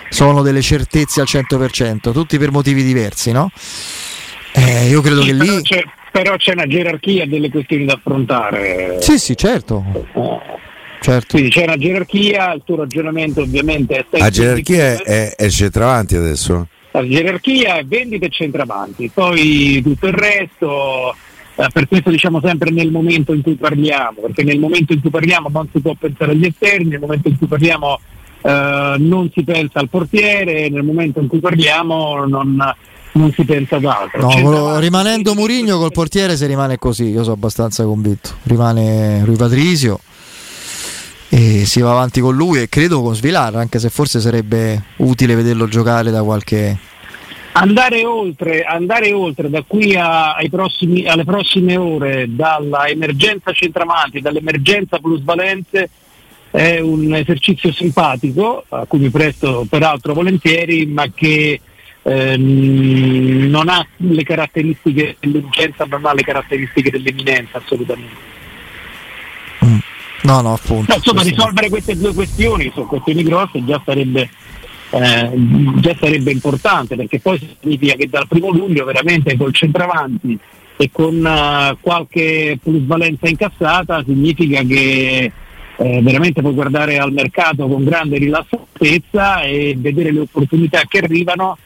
sono 0.09 0.41
delle 0.41 0.61
certezze 0.61 1.21
al 1.21 1.27
100% 1.29 2.11
tutti 2.11 2.37
per 2.39 2.51
motivi 2.51 2.83
diversi 2.83 3.31
no? 3.31 3.51
Eh, 4.53 4.87
io 4.87 5.01
credo 5.01 5.21
Sì, 5.21 5.27
che 5.27 5.35
però 5.35 5.55
lì 5.55 5.61
c'è, 5.61 5.83
però 6.11 6.35
c'è 6.35 6.51
una 6.53 6.67
gerarchia 6.67 7.27
delle 7.27 7.49
questioni 7.49 7.85
da 7.85 7.93
affrontare. 7.93 8.97
sì 9.01 9.17
sì 9.19 9.35
certo, 9.37 9.83
Eh, 10.13 10.39
certo. 11.01 11.27
Quindi 11.37 11.49
c'è 11.49 11.63
una 11.63 11.77
gerarchia, 11.77 12.53
il 12.53 12.61
tuo 12.65 12.77
ragionamento 12.77 13.41
ovviamente 13.41 13.97
è 14.09 14.17
La 14.17 14.29
gerarchia 14.29 14.93
è, 14.93 14.97
è, 15.01 15.35
è 15.35 15.49
centravanti 15.49 16.15
adesso. 16.15 16.67
La 16.93 17.07
gerarchia 17.07 17.77
è 17.77 17.85
vendita 17.85 18.27
e 18.27 18.29
centravanti, 18.29 19.09
poi 19.11 19.81
tutto 19.81 20.05
il 20.05 20.13
resto, 20.13 21.15
eh, 21.55 21.67
per 21.73 21.87
questo 21.87 22.11
diciamo 22.11 22.39
sempre 22.39 22.69
nel 22.69 22.91
momento 22.91 23.33
in 23.33 23.41
cui 23.41 23.55
parliamo, 23.55 24.21
perché 24.21 24.43
nel 24.43 24.59
momento 24.59 24.93
in 24.93 25.01
cui 25.01 25.09
parliamo 25.09 25.49
non 25.51 25.67
si 25.73 25.79
può 25.79 25.95
pensare 25.97 26.33
agli 26.33 26.45
esterni, 26.45 26.89
nel 26.89 26.99
momento 26.99 27.29
in 27.29 27.37
cui 27.39 27.47
parliamo 27.47 27.99
eh, 28.43 28.95
non 28.99 29.31
si 29.33 29.43
pensa 29.43 29.79
al 29.79 29.89
portiere, 29.89 30.69
nel 30.69 30.83
momento 30.83 31.19
in 31.19 31.27
cui 31.27 31.39
parliamo 31.39 32.25
non, 32.25 32.75
non 33.13 33.31
si 33.31 33.43
pensa 33.43 33.77
ad 33.77 33.85
altro. 33.85 34.21
No, 34.21 34.29
Centravanti- 34.29 34.81
rimanendo 34.81 35.33
Murigno 35.33 35.79
col 35.79 35.91
portiere 35.91 36.37
se 36.37 36.45
rimane 36.45 36.77
così, 36.77 37.05
io 37.05 37.23
sono 37.23 37.33
abbastanza 37.33 37.83
convinto. 37.85 38.29
Rimane 38.43 39.25
Rui 39.25 39.35
Patrizio 39.35 39.99
e 41.35 41.65
si 41.65 41.81
va 41.81 41.89
avanti 41.89 42.21
con 42.21 42.35
lui 42.35 42.61
e 42.61 42.69
credo 42.69 43.01
con 43.01 43.15
Svilar, 43.15 43.55
anche 43.55 43.79
se 43.79 43.89
forse 43.89 44.19
sarebbe 44.19 44.83
utile 44.97 45.33
vederlo 45.33 45.67
giocare 45.67 46.11
da 46.11 46.21
qualche... 46.21 46.77
Andare 47.53 48.05
oltre, 48.05 48.61
andare 48.61 49.11
oltre 49.13 49.49
da 49.49 49.63
qui 49.65 49.95
a- 49.95 50.35
prossimi- 50.51 51.07
alle 51.07 51.23
prossime 51.23 51.75
ore 51.75 52.27
dalla 52.29 52.87
emergenza 52.87 53.51
centravanti, 53.51 54.21
dall'emergenza 54.21 54.99
plusvalenze 54.99 55.89
è 56.51 56.79
un 56.79 57.15
esercizio 57.15 57.73
simpatico 57.73 58.63
a 58.69 58.85
cui 58.85 58.99
mi 58.99 59.09
presto 59.09 59.65
peraltro 59.67 60.13
volentieri 60.13 60.85
ma 60.85 61.07
che 61.11 61.59
ehm, 62.03 63.47
non 63.49 63.69
ha 63.69 63.83
le 63.97 64.23
caratteristiche 64.23 65.17
dell'urgenza 65.19 65.85
non 65.85 66.05
ha 66.05 66.13
le 66.13 66.21
caratteristiche 66.21 66.91
dell'eminenza 66.91 67.57
assolutamente. 67.57 68.33
No, 70.23 70.41
no, 70.41 70.53
appunto. 70.53 70.91
No, 70.91 70.95
insomma, 70.97 71.21
risolvere 71.21 71.69
queste 71.69 71.97
due 71.97 72.13
questioni, 72.13 72.71
sono 72.73 72.85
questioni 72.87 73.23
grosse, 73.23 73.63
già 73.65 73.81
sarebbe, 73.85 74.29
eh, 74.91 75.31
già 75.77 75.95
sarebbe 75.99 76.31
importante, 76.31 76.95
perché 76.95 77.19
poi 77.19 77.39
significa 77.61 77.93
che 77.95 78.07
dal 78.09 78.27
primo 78.27 78.49
luglio 78.51 78.85
veramente 78.85 79.35
col 79.37 79.53
centravanti 79.53 80.37
e 80.77 80.89
con 80.91 81.25
eh, 81.25 81.77
qualche 81.81 82.57
plusvalenza 82.61 83.27
incassata 83.27 84.03
significa 84.05 84.61
che 84.63 85.31
eh, 85.75 86.01
veramente 86.01 86.41
puoi 86.41 86.53
guardare 86.53 86.97
al 86.99 87.11
mercato 87.11 87.67
con 87.67 87.83
grande 87.83 88.17
rilassatezza 88.17 89.41
e 89.41 89.75
vedere 89.77 90.11
le 90.11 90.19
opportunità 90.21 90.81
che 90.87 90.99
arrivano 90.99 91.57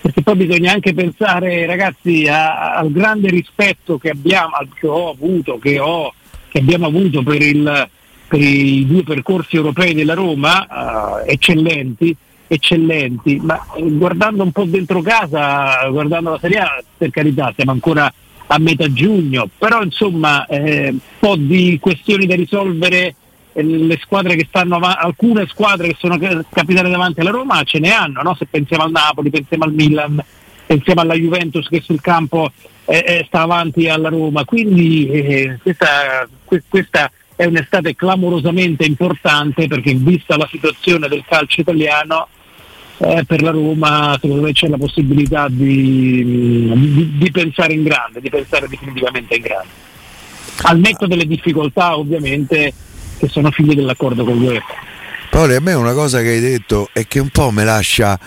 perché 0.00 0.22
poi 0.22 0.36
bisogna 0.36 0.72
anche 0.72 0.92
pensare 0.94 1.66
ragazzi 1.66 2.26
a- 2.28 2.74
al 2.76 2.92
grande 2.92 3.28
rispetto 3.30 3.98
che 3.98 4.10
abbiamo 4.10 4.54
al- 4.54 4.68
che 4.74 4.86
ho 4.86 5.10
avuto 5.10 5.58
che, 5.58 5.78
ho, 5.80 6.12
che 6.56 6.62
abbiamo 6.62 6.86
avuto 6.86 7.22
per, 7.22 7.42
il- 7.42 7.88
per 8.26 8.40
i 8.40 8.86
due 8.86 9.02
percorsi 9.02 9.56
europei 9.56 9.92
della 9.92 10.14
Roma 10.14 11.22
eh, 11.26 11.32
eccellenti 11.32 12.16
eccellenti 12.48 13.38
ma 13.42 13.60
eh, 13.76 13.82
guardando 13.82 14.42
un 14.42 14.52
po' 14.52 14.64
dentro 14.64 15.02
casa 15.02 15.86
guardando 15.90 16.30
la 16.30 16.38
Serie 16.40 16.58
A 16.58 16.82
per 16.96 17.10
carità 17.10 17.52
siamo 17.54 17.72
ancora 17.72 18.10
a 18.48 18.58
metà 18.58 18.90
giugno 18.92 19.48
però 19.58 19.82
insomma 19.82 20.46
eh, 20.46 20.88
un 20.90 20.98
po' 21.18 21.36
di 21.36 21.76
questioni 21.80 22.24
da 22.26 22.36
risolvere 22.36 23.14
eh, 23.52 23.62
le 23.62 23.98
squadre 24.00 24.34
che 24.36 24.46
stanno 24.48 24.76
avanti, 24.76 25.04
alcune 25.04 25.46
squadre 25.48 25.88
che 25.88 25.96
sono 25.98 26.16
ca- 26.18 26.42
capitate 26.48 26.88
davanti 26.88 27.20
alla 27.20 27.30
Roma 27.30 27.62
ce 27.64 27.80
ne 27.80 27.90
hanno, 27.90 28.22
no? 28.22 28.34
se 28.38 28.46
pensiamo 28.48 28.84
al 28.84 28.92
Napoli, 28.92 29.30
pensiamo 29.30 29.64
al 29.64 29.72
Milan, 29.72 30.22
pensiamo 30.64 31.00
alla 31.00 31.14
Juventus 31.14 31.66
che 31.68 31.80
sul 31.80 32.00
campo 32.00 32.50
eh, 32.86 33.04
eh, 33.06 33.24
sta 33.26 33.42
avanti 33.42 33.88
alla 33.88 34.08
Roma, 34.08 34.44
quindi 34.44 35.08
eh, 35.08 35.58
questa, 35.62 36.26
que- 36.44 36.62
questa 36.68 37.10
è 37.34 37.44
un'estate 37.44 37.94
clamorosamente 37.94 38.84
importante 38.84 39.66
perché 39.66 39.92
vista 39.94 40.36
la 40.36 40.48
situazione 40.50 41.08
del 41.08 41.22
calcio 41.28 41.60
italiano 41.60 42.28
eh, 42.98 43.24
per 43.26 43.42
la 43.42 43.50
Roma 43.50 44.16
secondo 44.20 44.42
me 44.42 44.52
c'è 44.52 44.68
la 44.68 44.78
possibilità 44.78 45.48
di, 45.50 46.72
di- 46.74 47.12
di 47.18 47.30
pensare 47.30 47.74
in 47.74 47.82
grande, 47.82 48.20
di 48.20 48.30
pensare 48.30 48.68
definitivamente 48.68 49.34
in 49.34 49.42
grande. 49.42 49.68
Al 50.62 50.78
netto 50.78 51.06
delle 51.06 51.26
difficoltà 51.26 51.98
ovviamente 51.98 52.72
che 53.18 53.28
sono 53.28 53.50
figlie 53.50 53.74
dell'accordo 53.74 54.24
con 54.24 54.38
l'UEFA. 54.38 54.74
Paolo, 55.28 55.56
a 55.56 55.60
me 55.60 55.74
una 55.74 55.92
cosa 55.92 56.22
che 56.22 56.28
hai 56.28 56.40
detto 56.40 56.88
è 56.92 57.06
che 57.06 57.18
un 57.18 57.28
po' 57.28 57.50
mi 57.50 57.64
lascia, 57.64 58.18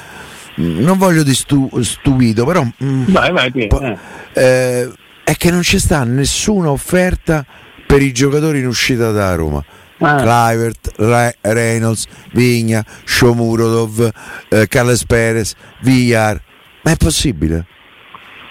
non 0.62 0.98
voglio 0.98 1.24
di 1.24 1.34
stu- 1.34 1.80
stupito, 1.82 2.46
però 2.46 2.64
mm, 2.84 3.04
Vai, 3.08 3.32
vai, 3.32 3.68
po- 3.68 3.82
eh. 3.82 3.98
eh, 4.34 4.92
è 5.24 5.36
che 5.36 5.52
non 5.52 5.62
c'è 5.62 5.78
sta 5.80 6.04
nessuna 6.04 6.70
offerta 6.72 7.46
per 7.88 8.02
i 8.02 8.12
giocatori 8.12 8.60
in 8.60 8.68
uscita 8.68 9.12
da 9.12 9.34
Roma. 9.36 9.64
Ah. 10.02 10.16
Clivert, 10.16 10.94
Re- 10.98 11.38
Reynolds, 11.42 12.06
Vigna, 12.32 12.86
Shomurodov, 13.04 14.10
eh, 14.50 14.68
Carles 14.68 15.06
Perez, 15.06 15.54
Villar. 15.82 16.42
Ma 16.84 16.92
è 16.92 16.96
possibile? 16.96 17.66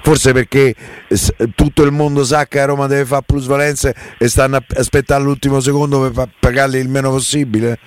Forse 0.02 0.32
perché 0.32 0.74
s- 1.08 1.32
tutto 1.54 1.82
il 1.82 1.90
mondo 1.92 2.22
sa 2.24 2.46
che 2.46 2.60
a 2.60 2.66
Roma 2.66 2.86
deve 2.86 3.04
fare 3.04 3.22
plusvalenze 3.26 3.94
e 4.18 4.28
stanno 4.28 4.56
a 4.56 4.62
aspettare 4.76 5.22
l'ultimo 5.22 5.60
secondo 5.60 6.00
per 6.02 6.10
pa- 6.12 6.28
pagarli 6.38 6.78
il 6.78 6.88
meno 6.88 7.10
possibile? 7.10 7.78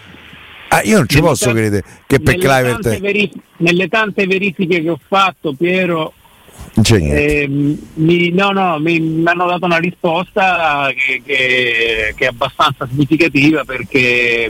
Ah, 0.74 0.82
io 0.84 0.98
non 1.00 1.08
ci 1.10 1.16
Nelle 1.18 1.28
posso 1.28 1.46
tante- 1.46 1.60
credere 1.60 1.84
che 2.08 2.20
per 2.22 2.38
nelle 2.38 2.48
tante, 2.48 2.80
Clivert 2.82 3.00
veri- 3.02 3.32
nelle 3.58 3.88
tante 3.90 4.26
verifiche 4.26 4.82
che 4.82 4.90
ho 4.90 5.00
fatto, 5.06 5.54
Piero, 5.54 6.14
ehm, 7.12 7.78
mi, 7.96 8.30
no, 8.32 8.52
no, 8.52 8.80
mi, 8.80 8.98
mi 9.02 9.28
hanno 9.28 9.48
dato 9.48 9.66
una 9.66 9.80
risposta 9.80 10.90
che, 10.96 11.22
che- 11.26 12.14
che 12.16 12.24
è 12.24 12.28
abbastanza 12.28 12.88
significativa 12.90 13.66
perché 13.66 14.50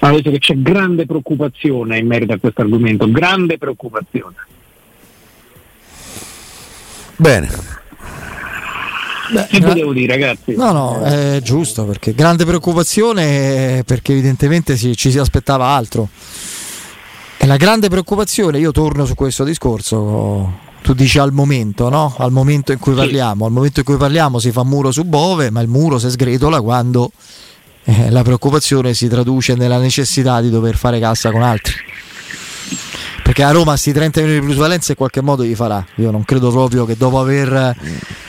hanno 0.00 0.16
detto 0.16 0.32
che 0.32 0.38
c'è 0.40 0.54
grande 0.56 1.06
preoccupazione 1.06 1.98
in 1.98 2.08
merito 2.08 2.32
a 2.32 2.38
questo 2.38 2.62
argomento, 2.62 3.08
grande 3.08 3.56
preoccupazione. 3.56 4.34
Bene, 7.18 7.48
Beh, 9.32 9.46
Che 9.50 9.60
devo 9.60 9.92
dire 9.92 10.12
ragazzi? 10.12 10.54
No, 10.56 10.72
no, 10.72 11.02
è 11.02 11.40
giusto 11.42 11.84
perché 11.84 12.14
grande 12.14 12.44
preoccupazione 12.44 13.78
eh, 13.78 13.84
perché 13.84 14.12
evidentemente 14.12 14.76
si- 14.76 14.96
ci 14.96 15.10
si 15.10 15.18
aspettava 15.18 15.66
altro. 15.66 16.08
E 17.38 17.46
la 17.46 17.56
grande 17.56 17.88
preoccupazione, 17.88 18.58
io 18.58 18.72
torno 18.72 19.04
su 19.04 19.14
questo 19.14 19.44
discorso, 19.44 20.52
tu 20.82 20.94
dici 20.94 21.18
al 21.18 21.32
momento, 21.32 21.88
no? 21.88 22.14
Al 22.18 22.30
momento 22.32 22.72
in 22.72 22.78
cui 22.78 22.92
Sì. 22.92 22.98
parliamo, 22.98 23.44
al 23.46 23.52
momento 23.52 23.80
in 23.80 23.84
cui 23.84 23.96
parliamo 23.96 24.38
si 24.38 24.50
fa 24.52 24.64
muro 24.64 24.90
su 24.92 25.04
Bove, 25.04 25.50
ma 25.50 25.60
il 25.60 25.68
muro 25.68 25.98
si 25.98 26.08
sgretola 26.10 26.60
quando 26.60 27.10
eh, 27.84 28.10
la 28.10 28.22
preoccupazione 28.22 28.94
si 28.94 29.08
traduce 29.08 29.54
nella 29.54 29.78
necessità 29.78 30.40
di 30.40 30.50
dover 30.50 30.76
fare 30.76 30.98
cassa 30.98 31.30
con 31.30 31.42
altri. 31.42 31.74
Perché 33.22 33.42
a 33.42 33.50
Roma 33.50 33.76
sti 33.76 33.92
30 33.92 34.20
milioni 34.20 34.40
di 34.40 34.46
plusvalenza 34.46 34.92
in 34.92 34.96
qualche 34.96 35.20
modo 35.20 35.44
gli 35.44 35.54
farà. 35.54 35.84
Io 35.96 36.10
non 36.12 36.24
credo 36.24 36.50
proprio 36.50 36.84
che 36.84 36.96
dopo 36.96 37.18
aver... 37.20 37.76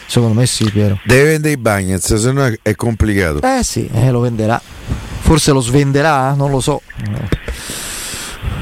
Secondo 0.07 0.39
me 0.39 0.45
sì, 0.45 0.69
Piero. 0.71 0.97
deve 1.03 1.31
vendere 1.31 1.53
i 1.53 1.57
Bagnets, 1.57 2.15
se 2.15 2.31
no 2.31 2.45
è- 2.45 2.75
complicato. 2.75 3.41
Eh 3.41 3.61
sì, 3.61 3.89
eh, 3.91 4.09
lo 4.09 4.21
venderà. 4.21 4.59
Forse 5.19 5.51
lo 5.51 5.59
svenderà, 5.59 6.33
non 6.33 6.49
lo 6.49 6.61
so. 6.61 6.81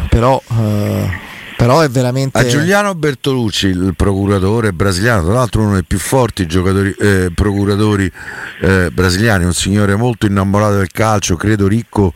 Però, 0.10 0.42
eh, 0.60 1.10
però 1.56 1.82
è 1.82 1.90
veramente. 1.90 2.40
A 2.40 2.46
Giuliano 2.48 2.96
Bertolucci, 2.96 3.68
il 3.68 3.94
procuratore 3.96 4.74
brasiliano, 4.74 5.24
tra 5.26 5.34
l'altro 5.34 5.62
uno 5.62 5.74
dei 5.74 5.84
più 5.84 6.00
forti 6.00 6.48
giocatori, 6.48 6.96
eh, 7.00 7.32
procuratori 7.34 8.12
eh, 8.62 8.90
brasiliani, 8.92 9.46
un 9.46 9.54
signore 9.54 9.96
molto 9.96 10.26
innamorato 10.26 10.78
del 10.78 10.92
calcio, 10.92 11.36
credo 11.36 11.68
ricco 11.68 12.12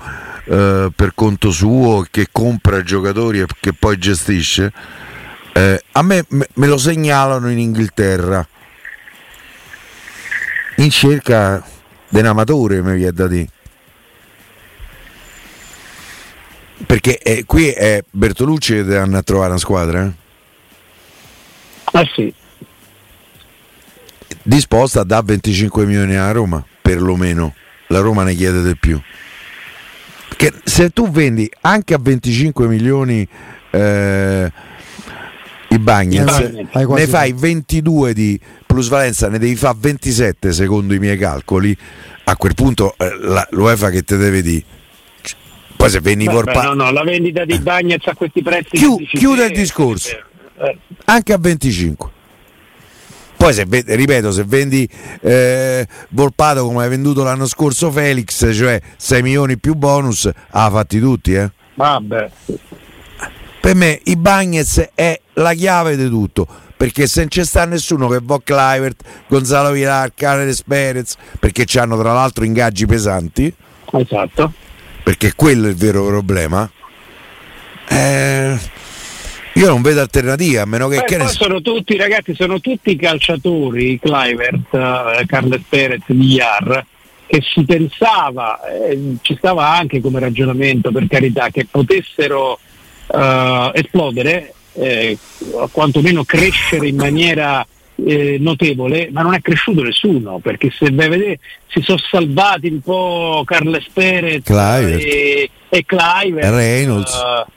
eh, 0.45 0.89
per 0.95 1.12
conto 1.13 1.51
suo, 1.51 2.03
che 2.09 2.27
compra 2.31 2.81
giocatori 2.81 3.41
e 3.41 3.45
che 3.59 3.74
poi 3.74 3.98
gestisce. 4.00 4.74
Eh, 5.53 5.83
a 5.91 6.01
me 6.01 6.25
me 6.29 6.67
lo 6.67 6.77
segnalano 6.77 7.51
in 7.51 7.59
Inghilterra 7.59 8.48
in 10.83 10.89
cerca 10.89 11.63
di 12.07 12.19
un 12.19 12.25
amatore, 12.25 12.81
mi 12.81 12.95
viene 12.95 13.12
da 13.12 13.27
dire. 13.27 13.48
Perché 16.86 17.17
eh, 17.19 17.43
qui 17.45 17.69
è 17.69 18.03
Bertolucci 18.09 18.74
che 18.74 18.83
deve 18.83 19.00
andare 19.00 19.19
a 19.19 19.24
trovare 19.24 19.50
una 19.50 19.59
squadra, 19.59 20.05
eh? 20.05 20.12
Ah 21.91 22.05
sì, 22.13 22.33
disposta 24.50 25.01
a 25.01 25.03
dare 25.03 25.25
25 25.25 25.86
milioni 25.86 26.15
a 26.15 26.31
Roma, 26.31 26.63
perlomeno. 26.81 27.53
La 27.88 28.00
Roma 28.00 28.24
ne 28.24 28.33
chiede 28.36 28.63
di 28.63 28.75
più. 28.75 29.00
Perché 30.27 30.53
se 30.63 30.89
tu 30.89 31.09
vendi 31.09 31.50
anche 31.62 31.93
a 31.93 32.00
25 32.00 32.67
milioni 32.67 33.27
eh, 33.71 34.51
i 35.69 35.79
Bagnets, 35.79 36.38
ne 36.73 37.07
fai 37.07 37.33
22 37.33 38.13
di 38.13 38.39
plusvalenza, 38.65 39.29
ne 39.29 39.38
devi 39.38 39.55
fare 39.55 39.77
27 39.79 40.51
secondo 40.51 40.93
i 40.93 40.99
miei 40.99 41.17
calcoli. 41.17 41.75
A 42.25 42.35
quel 42.35 42.53
punto 42.53 42.95
eh, 42.97 43.17
la, 43.21 43.47
l'UEFA 43.51 43.89
che 43.89 44.03
te 44.03 44.17
deve 44.17 44.41
dire? 44.41 44.63
Poi 45.75 45.89
se 45.89 45.99
vendi 46.01 46.25
porpa... 46.25 46.61
No, 46.63 46.73
no, 46.73 46.91
la 46.91 47.03
vendita 47.03 47.45
di 47.45 47.57
Bagnets 47.57 48.07
a 48.07 48.13
questi 48.13 48.41
prezzi. 48.41 48.75
Chiu- 48.75 49.01
chiude 49.07 49.45
il 49.45 49.53
discorso. 49.53 50.09
Eh. 50.59 50.77
Anche 51.05 51.33
a 51.33 51.38
25. 51.38 52.11
Poi 53.38 53.53
se 53.53 53.65
ripeto, 53.69 54.33
se 54.33 54.43
vendi 54.43 54.88
eh, 55.21 55.88
Volpato 56.09 56.65
come 56.65 56.83
hai 56.83 56.89
venduto 56.89 57.23
l'anno 57.23 57.47
scorso 57.47 57.89
Felix, 57.89 58.53
cioè 58.53 58.81
6 58.97 59.21
milioni 59.21 59.57
più 59.57 59.75
bonus, 59.75 60.29
ha 60.49 60.69
fatti 60.69 60.99
tutti, 60.99 61.33
eh? 61.35 61.49
Vabbè. 61.75 62.29
Per 63.60 63.75
me 63.75 64.00
i 64.06 64.16
Bagnets 64.16 64.92
è 64.96 65.20
la 65.34 65.54
chiave 65.54 65.96
di 65.96 66.08
tutto 66.08 66.48
perché 66.80 67.08
se 67.08 67.20
non 67.20 67.28
c'è 67.28 67.44
sta 67.44 67.66
nessuno 67.66 68.08
che 68.08 68.20
va 68.24 68.39
Clivert, 68.42 69.04
Gonzalo 69.28 69.72
Vilar, 69.72 70.13
Caneres 70.16 70.63
Perez, 70.63 71.18
perché 71.38 71.66
hanno 71.78 72.00
tra 72.00 72.13
l'altro 72.13 72.46
ingaggi 72.46 72.86
pesanti. 72.86 73.54
Esatto. 73.92 74.54
Perché 75.04 75.34
quello 75.36 75.68
è 75.68 75.72
il 75.72 75.75
vero 75.75 76.06
problema. 76.06 76.72
Eh, 77.86 78.58
io 79.56 79.68
non 79.68 79.82
vedo 79.82 80.00
alternativa 80.00 80.62
a 80.62 80.66
meno 80.66 80.88
che. 80.88 81.00
Beh, 81.00 81.04
che 81.04 81.18
ne... 81.18 81.28
sono 81.28 81.60
tutti, 81.60 81.98
ragazzi, 81.98 82.34
sono 82.34 82.62
tutti 82.62 82.96
calciatori, 82.96 84.00
Clivert, 84.00 84.74
eh, 84.74 85.25
Carles 85.25 85.63
Perez, 85.68 86.04
Villar, 86.06 86.86
che 87.28 87.42
si 87.42 87.66
pensava, 87.66 88.62
eh, 88.63 89.18
ci 89.22 89.36
stava 89.36 89.68
anche 89.68 90.00
come 90.00 90.22
ragionamento 90.22 90.94
per 90.94 91.08
carità, 91.08 91.50
che 91.50 91.68
potessero 91.70 92.58
eh, 93.12 93.72
esplodere 93.74 94.54
eh, 94.74 95.18
quantomeno 95.72 96.24
crescere 96.24 96.88
in 96.88 96.96
maniera 96.96 97.66
eh, 98.06 98.38
notevole, 98.39 99.10
ma 99.12 99.22
non 99.22 99.34
è 99.34 99.42
cresciuto 99.42 99.84
nessuno, 99.84 100.39
perché 100.39 100.72
se 100.72 100.89
vai 100.92 101.08
a 101.08 101.10
vedere 101.10 101.39
si 101.68 101.82
sono 101.82 101.98
salvati 101.98 102.68
un 102.68 102.82
po' 102.82 103.44
Carles 103.46 103.88
Perez 103.92 104.44
Clivert. 104.44 105.04
e, 105.04 105.50
e 105.70 105.86
Clivert. 105.86 106.54
Reynolds. 106.54 107.13
Uh, 107.13 107.51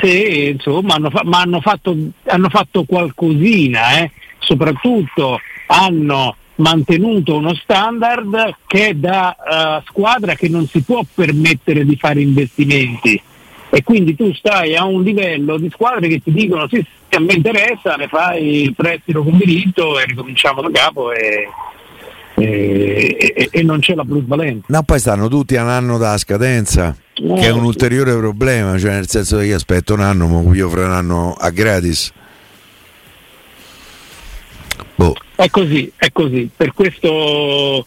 sì, 0.00 0.48
insomma, 0.50 0.94
hanno, 0.94 1.10
fa- 1.10 1.24
ma 1.24 1.40
hanno 1.40 1.60
fatto, 1.60 1.96
hanno 2.26 2.48
fatto 2.48 2.84
qualcosina, 2.84 4.00
eh? 4.00 4.10
soprattutto 4.38 5.40
hanno 5.66 6.36
mantenuto 6.56 7.36
uno 7.36 7.54
standard 7.54 8.56
che 8.66 8.88
è 8.88 8.94
da 8.94 9.36
uh, 9.38 9.88
squadra 9.88 10.34
che 10.34 10.48
non 10.48 10.66
si 10.66 10.82
può 10.82 11.04
permettere 11.14 11.84
di 11.84 11.96
fare 11.96 12.20
investimenti 12.20 13.20
e 13.70 13.82
quindi 13.82 14.16
tu 14.16 14.32
stai 14.34 14.74
a 14.76 14.84
un 14.84 15.02
livello 15.02 15.58
di 15.58 15.68
squadre 15.70 16.08
che 16.08 16.20
ti 16.20 16.32
dicono 16.32 16.66
sì, 16.68 16.84
se 17.08 17.16
a 17.16 17.20
me 17.20 17.34
interessa, 17.34 17.96
ne 17.96 18.08
fai 18.08 18.62
il 18.62 18.74
prestito 18.74 19.22
con 19.22 19.36
diritto 19.36 19.98
e 19.98 20.04
ricominciamo 20.06 20.62
da 20.62 20.70
capo 20.70 21.12
e, 21.12 21.48
e, 22.36 23.16
e, 23.18 23.48
e 23.50 23.62
non 23.62 23.80
c'è 23.80 23.94
la 23.94 24.04
plusvalenza. 24.04 24.66
No, 24.68 24.82
poi 24.82 24.98
stanno 24.98 25.28
tutti 25.28 25.56
a 25.56 25.62
un 25.62 25.68
anno 25.68 25.98
da 25.98 26.16
scadenza, 26.16 26.96
no, 27.16 27.34
che 27.34 27.46
è 27.46 27.50
un 27.50 27.64
ulteriore 27.64 28.16
problema, 28.16 28.78
cioè 28.78 28.92
nel 28.92 29.08
senso 29.08 29.38
che 29.38 29.44
io 29.44 29.56
aspetto 29.56 29.94
un 29.94 30.00
anno, 30.00 30.26
ma 30.26 30.54
io 30.54 30.68
fra 30.68 30.86
un 30.86 30.92
anno 30.92 31.34
a 31.38 31.50
gratis. 31.50 32.12
Boh. 34.94 35.14
È 35.36 35.48
così, 35.50 35.92
è 35.96 36.10
così. 36.10 36.50
Per 36.54 36.72
questo... 36.72 37.86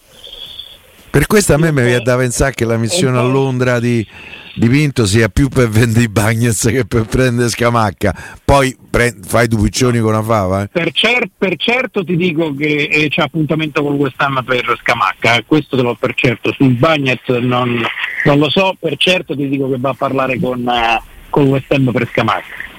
Per 1.10 1.28
questo 1.28 1.54
a 1.54 1.58
me 1.58 1.74
mi 1.74 1.82
viene 1.82 2.02
da 2.04 2.16
pensare 2.16 2.54
che 2.54 2.64
la 2.64 2.78
missione 2.78 3.18
a 3.18 3.22
Londra 3.22 3.82
di 3.82 4.08
dipinto 4.56 5.06
sia 5.06 5.30
più 5.30 5.48
per 5.50 5.70
vendere 5.70 6.06
i 6.06 6.10
Bagnets 6.10 6.68
che 6.68 6.86
per 6.86 7.06
prendere 7.06 7.50
Scamacca. 7.50 8.40
Poi 8.44 8.76
pre- 8.90 9.16
fai 9.22 9.48
due 9.48 9.64
piccioni 9.64 10.00
con 10.00 10.10
una 10.10 10.24
fava. 10.24 10.64
Eh. 10.64 10.68
Per, 10.68 10.92
cer- 10.92 11.30
per, 11.38 11.56
certo 11.58 12.04
ti 12.04 12.16
dico 12.16 12.54
che 12.54 12.90
eh, 12.92 13.10
c'è 13.10 13.22
appuntamento 13.22 13.84
con 13.84 13.96
West 13.96 14.20
Ham 14.22 14.44
per 14.44 14.78
Scamacca, 14.82 15.36
eh. 15.36 15.46
questo 15.46 15.76
te 15.76 15.82
l'ho 15.82 15.96
per 15.96 16.14
certo. 16.16 16.52
Sul 16.54 16.74
Bagnets 16.74 17.28
non, 17.28 17.84
non, 18.26 18.40
lo 18.40 18.50
so, 18.50 18.76
per 18.80 18.98
certo 18.98 19.36
ti 19.36 19.48
dico 19.48 19.70
che 19.70 19.78
va 19.78 19.90
a 19.90 19.96
parlare 19.96 20.40
con, 20.40 20.60
uh, 20.66 21.02
con 21.30 21.48
West 21.48 21.72
Ham 21.72 21.92
per 21.92 22.08
Scamacca. 22.10 22.70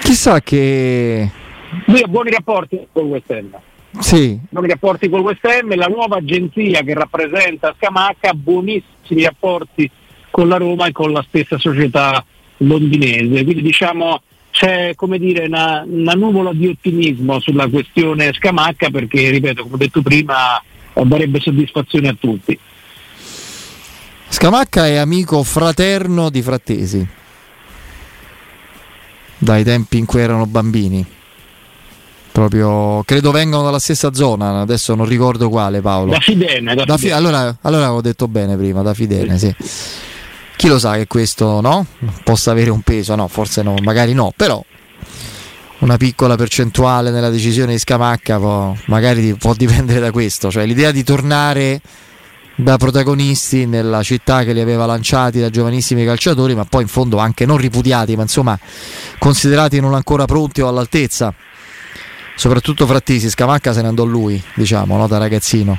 Chissà 0.00 0.40
che... 0.40 1.30
Lui 1.86 2.00
ha 2.00 2.06
buoni 2.06 2.30
rapporti 2.30 2.86
con 2.92 3.06
West 3.06 3.30
Ham. 3.30 3.56
Sì. 3.98 4.38
Buoni 4.50 4.68
rapporti 4.68 5.08
con 5.08 5.20
West 5.20 5.44
Ham, 5.44 5.74
la 5.74 5.86
nuova 5.86 6.16
agenzia 6.16 6.82
che 6.82 6.94
rappresenta 6.94 7.74
Scamacca 7.76 8.30
ha 8.30 8.34
buonissimi 8.34 9.22
rapporti 9.22 9.90
con 10.36 10.48
la 10.48 10.58
Roma 10.58 10.84
e 10.84 10.92
con 10.92 11.12
la 11.12 11.24
stessa 11.26 11.56
società 11.58 12.22
londinese. 12.58 13.42
Quindi 13.42 13.62
diciamo 13.62 14.20
c'è 14.50 14.94
come 14.94 15.18
dire, 15.18 15.46
una, 15.46 15.82
una 15.86 16.12
nuvola 16.12 16.52
di 16.52 16.66
ottimismo 16.66 17.40
sulla 17.40 17.66
questione 17.68 18.34
Scamacca 18.34 18.90
perché, 18.90 19.30
ripeto, 19.30 19.62
come 19.62 19.74
ho 19.74 19.78
detto 19.78 20.02
prima, 20.02 20.62
darebbe 20.92 21.40
soddisfazione 21.40 22.08
a 22.08 22.16
tutti. 22.20 22.58
Scamacca 24.28 24.86
è 24.86 24.96
amico 24.96 25.42
fraterno 25.42 26.28
di 26.28 26.42
Frattesi 26.42 27.08
dai 29.38 29.64
tempi 29.64 29.96
in 29.96 30.04
cui 30.04 30.20
erano 30.20 30.44
bambini. 30.44 31.02
Proprio, 32.30 33.02
credo 33.04 33.30
vengano 33.30 33.62
dalla 33.62 33.78
stessa 33.78 34.12
zona, 34.12 34.60
adesso 34.60 34.94
non 34.94 35.06
ricordo 35.06 35.48
quale 35.48 35.80
Paolo. 35.80 36.10
Da 36.12 36.20
Fidene. 36.20 36.74
Da 36.74 36.84
da 36.84 36.96
Fidene. 36.98 36.98
Fi- 36.98 37.10
allora, 37.10 37.56
allora 37.62 37.94
ho 37.94 38.02
detto 38.02 38.28
bene 38.28 38.54
prima, 38.58 38.82
da 38.82 38.92
Fidene, 38.92 39.38
sì. 39.38 39.54
sì 39.58 40.05
chi 40.66 40.72
lo 40.72 40.80
sa 40.80 40.96
che 40.96 41.06
questo 41.06 41.60
no? 41.60 41.86
possa 42.24 42.50
avere 42.50 42.70
un 42.70 42.80
peso, 42.80 43.14
no, 43.14 43.28
forse 43.28 43.62
no, 43.62 43.76
magari 43.82 44.14
no, 44.14 44.32
però 44.34 44.60
una 45.78 45.96
piccola 45.96 46.34
percentuale 46.34 47.12
nella 47.12 47.30
decisione 47.30 47.70
di 47.70 47.78
Scamacca 47.78 48.38
può, 48.38 48.74
magari 48.86 49.34
può 49.34 49.54
dipendere 49.54 50.00
da 50.00 50.10
questo, 50.10 50.50
cioè 50.50 50.66
l'idea 50.66 50.90
di 50.90 51.04
tornare 51.04 51.80
da 52.56 52.76
protagonisti 52.78 53.66
nella 53.66 54.02
città 54.02 54.42
che 54.42 54.52
li 54.52 54.60
aveva 54.60 54.86
lanciati 54.86 55.38
da 55.38 55.50
giovanissimi 55.50 56.04
calciatori, 56.04 56.56
ma 56.56 56.64
poi 56.64 56.82
in 56.82 56.88
fondo 56.88 57.18
anche 57.18 57.46
non 57.46 57.58
ripudiati, 57.58 58.16
ma 58.16 58.22
insomma 58.22 58.58
considerati 59.20 59.78
non 59.78 59.94
ancora 59.94 60.24
pronti 60.24 60.62
o 60.62 60.68
all'altezza. 60.68 61.32
Soprattutto 62.34 62.86
Frattisi, 62.86 63.30
Scamacca 63.30 63.72
se 63.72 63.82
ne 63.82 63.88
andò 63.88 64.02
lui, 64.02 64.42
diciamo, 64.54 64.96
no, 64.96 65.06
da 65.06 65.18
ragazzino. 65.18 65.78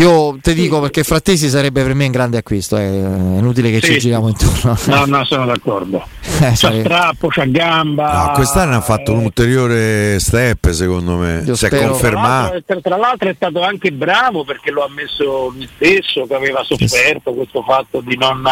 Io 0.00 0.38
ti 0.40 0.54
dico 0.54 0.80
perché 0.80 1.04
Frattesi 1.04 1.50
sarebbe 1.50 1.82
per 1.82 1.92
me 1.92 2.06
un 2.06 2.10
grande 2.10 2.38
acquisto, 2.38 2.78
eh. 2.78 2.86
è 2.86 3.38
inutile 3.38 3.70
che 3.70 3.80
sì. 3.82 3.92
ci 3.92 3.98
giriamo 3.98 4.28
intorno. 4.28 4.74
No, 4.86 5.04
no, 5.04 5.24
sono 5.24 5.44
d'accordo. 5.44 6.02
Eh, 6.40 6.52
c'ha 6.54 6.72
strappo, 6.72 7.28
c'ha 7.28 7.44
gamba. 7.44 8.28
No, 8.28 8.32
quest'anno 8.32 8.76
ha 8.76 8.80
fatto 8.80 9.12
un 9.12 9.24
ulteriore 9.24 10.18
step, 10.18 10.70
secondo 10.70 11.16
me. 11.16 11.42
Io 11.44 11.54
si 11.54 11.66
spero. 11.66 11.82
è 11.82 11.86
confermato. 11.88 12.62
Tra, 12.64 12.80
tra, 12.80 12.96
l'altro 12.96 13.28
è 13.28 13.34
stato 13.34 13.60
anche 13.60 13.92
bravo 13.92 14.42
perché 14.44 14.70
lo 14.70 14.80
ha 14.80 14.86
ammesso 14.86 15.50
lui 15.50 15.68
stesso, 15.74 16.24
che 16.24 16.34
aveva 16.34 16.64
sofferto 16.64 17.34
questo 17.34 17.62
fatto 17.62 18.00
di 18.00 18.16
non, 18.16 18.42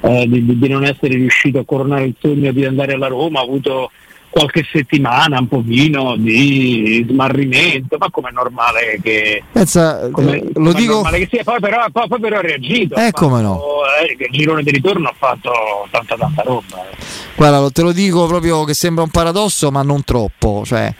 eh, 0.00 0.26
di, 0.26 0.58
di 0.58 0.68
non 0.70 0.84
essere 0.84 1.16
riuscito 1.16 1.58
a 1.58 1.64
coronare 1.66 2.04
il 2.04 2.16
sogno 2.18 2.50
di 2.50 2.64
andare 2.64 2.94
alla 2.94 3.08
Roma, 3.08 3.40
ha 3.40 3.42
avuto 3.42 3.90
qualche 4.30 4.64
settimana, 4.70 5.38
un 5.38 5.48
pochino 5.48 6.16
di 6.16 7.04
smarrimento, 7.08 7.96
ma 7.98 8.10
come 8.10 8.28
è 8.28 8.32
normale 8.32 8.98
che, 9.02 9.42
Pensa, 9.50 10.10
come, 10.10 10.36
eh, 10.36 10.50
lo 10.54 10.72
dico... 10.72 11.02
che 11.02 11.28
sia, 11.30 11.42
poi 11.44 11.60
però, 11.60 11.84
poi, 11.90 12.08
poi 12.08 12.20
però 12.20 12.38
ha 12.38 12.40
reagito. 12.40 12.94
Eh, 12.96 13.10
come 13.12 13.40
no. 13.40 13.60
Eh, 14.00 14.16
il 14.18 14.30
girone 14.30 14.62
di 14.62 14.70
ritorno 14.70 15.08
ha 15.08 15.14
fatto 15.16 15.50
tanta 15.90 16.16
tanta 16.16 16.42
roba. 16.42 16.88
Eh. 16.90 16.96
Guarda, 17.34 17.70
te 17.70 17.82
lo 17.82 17.92
dico 17.92 18.26
proprio 18.26 18.64
che 18.64 18.74
sembra 18.74 19.02
un 19.04 19.10
paradosso, 19.10 19.70
ma 19.70 19.82
non 19.82 20.04
troppo. 20.04 20.62
Cioè, 20.64 20.92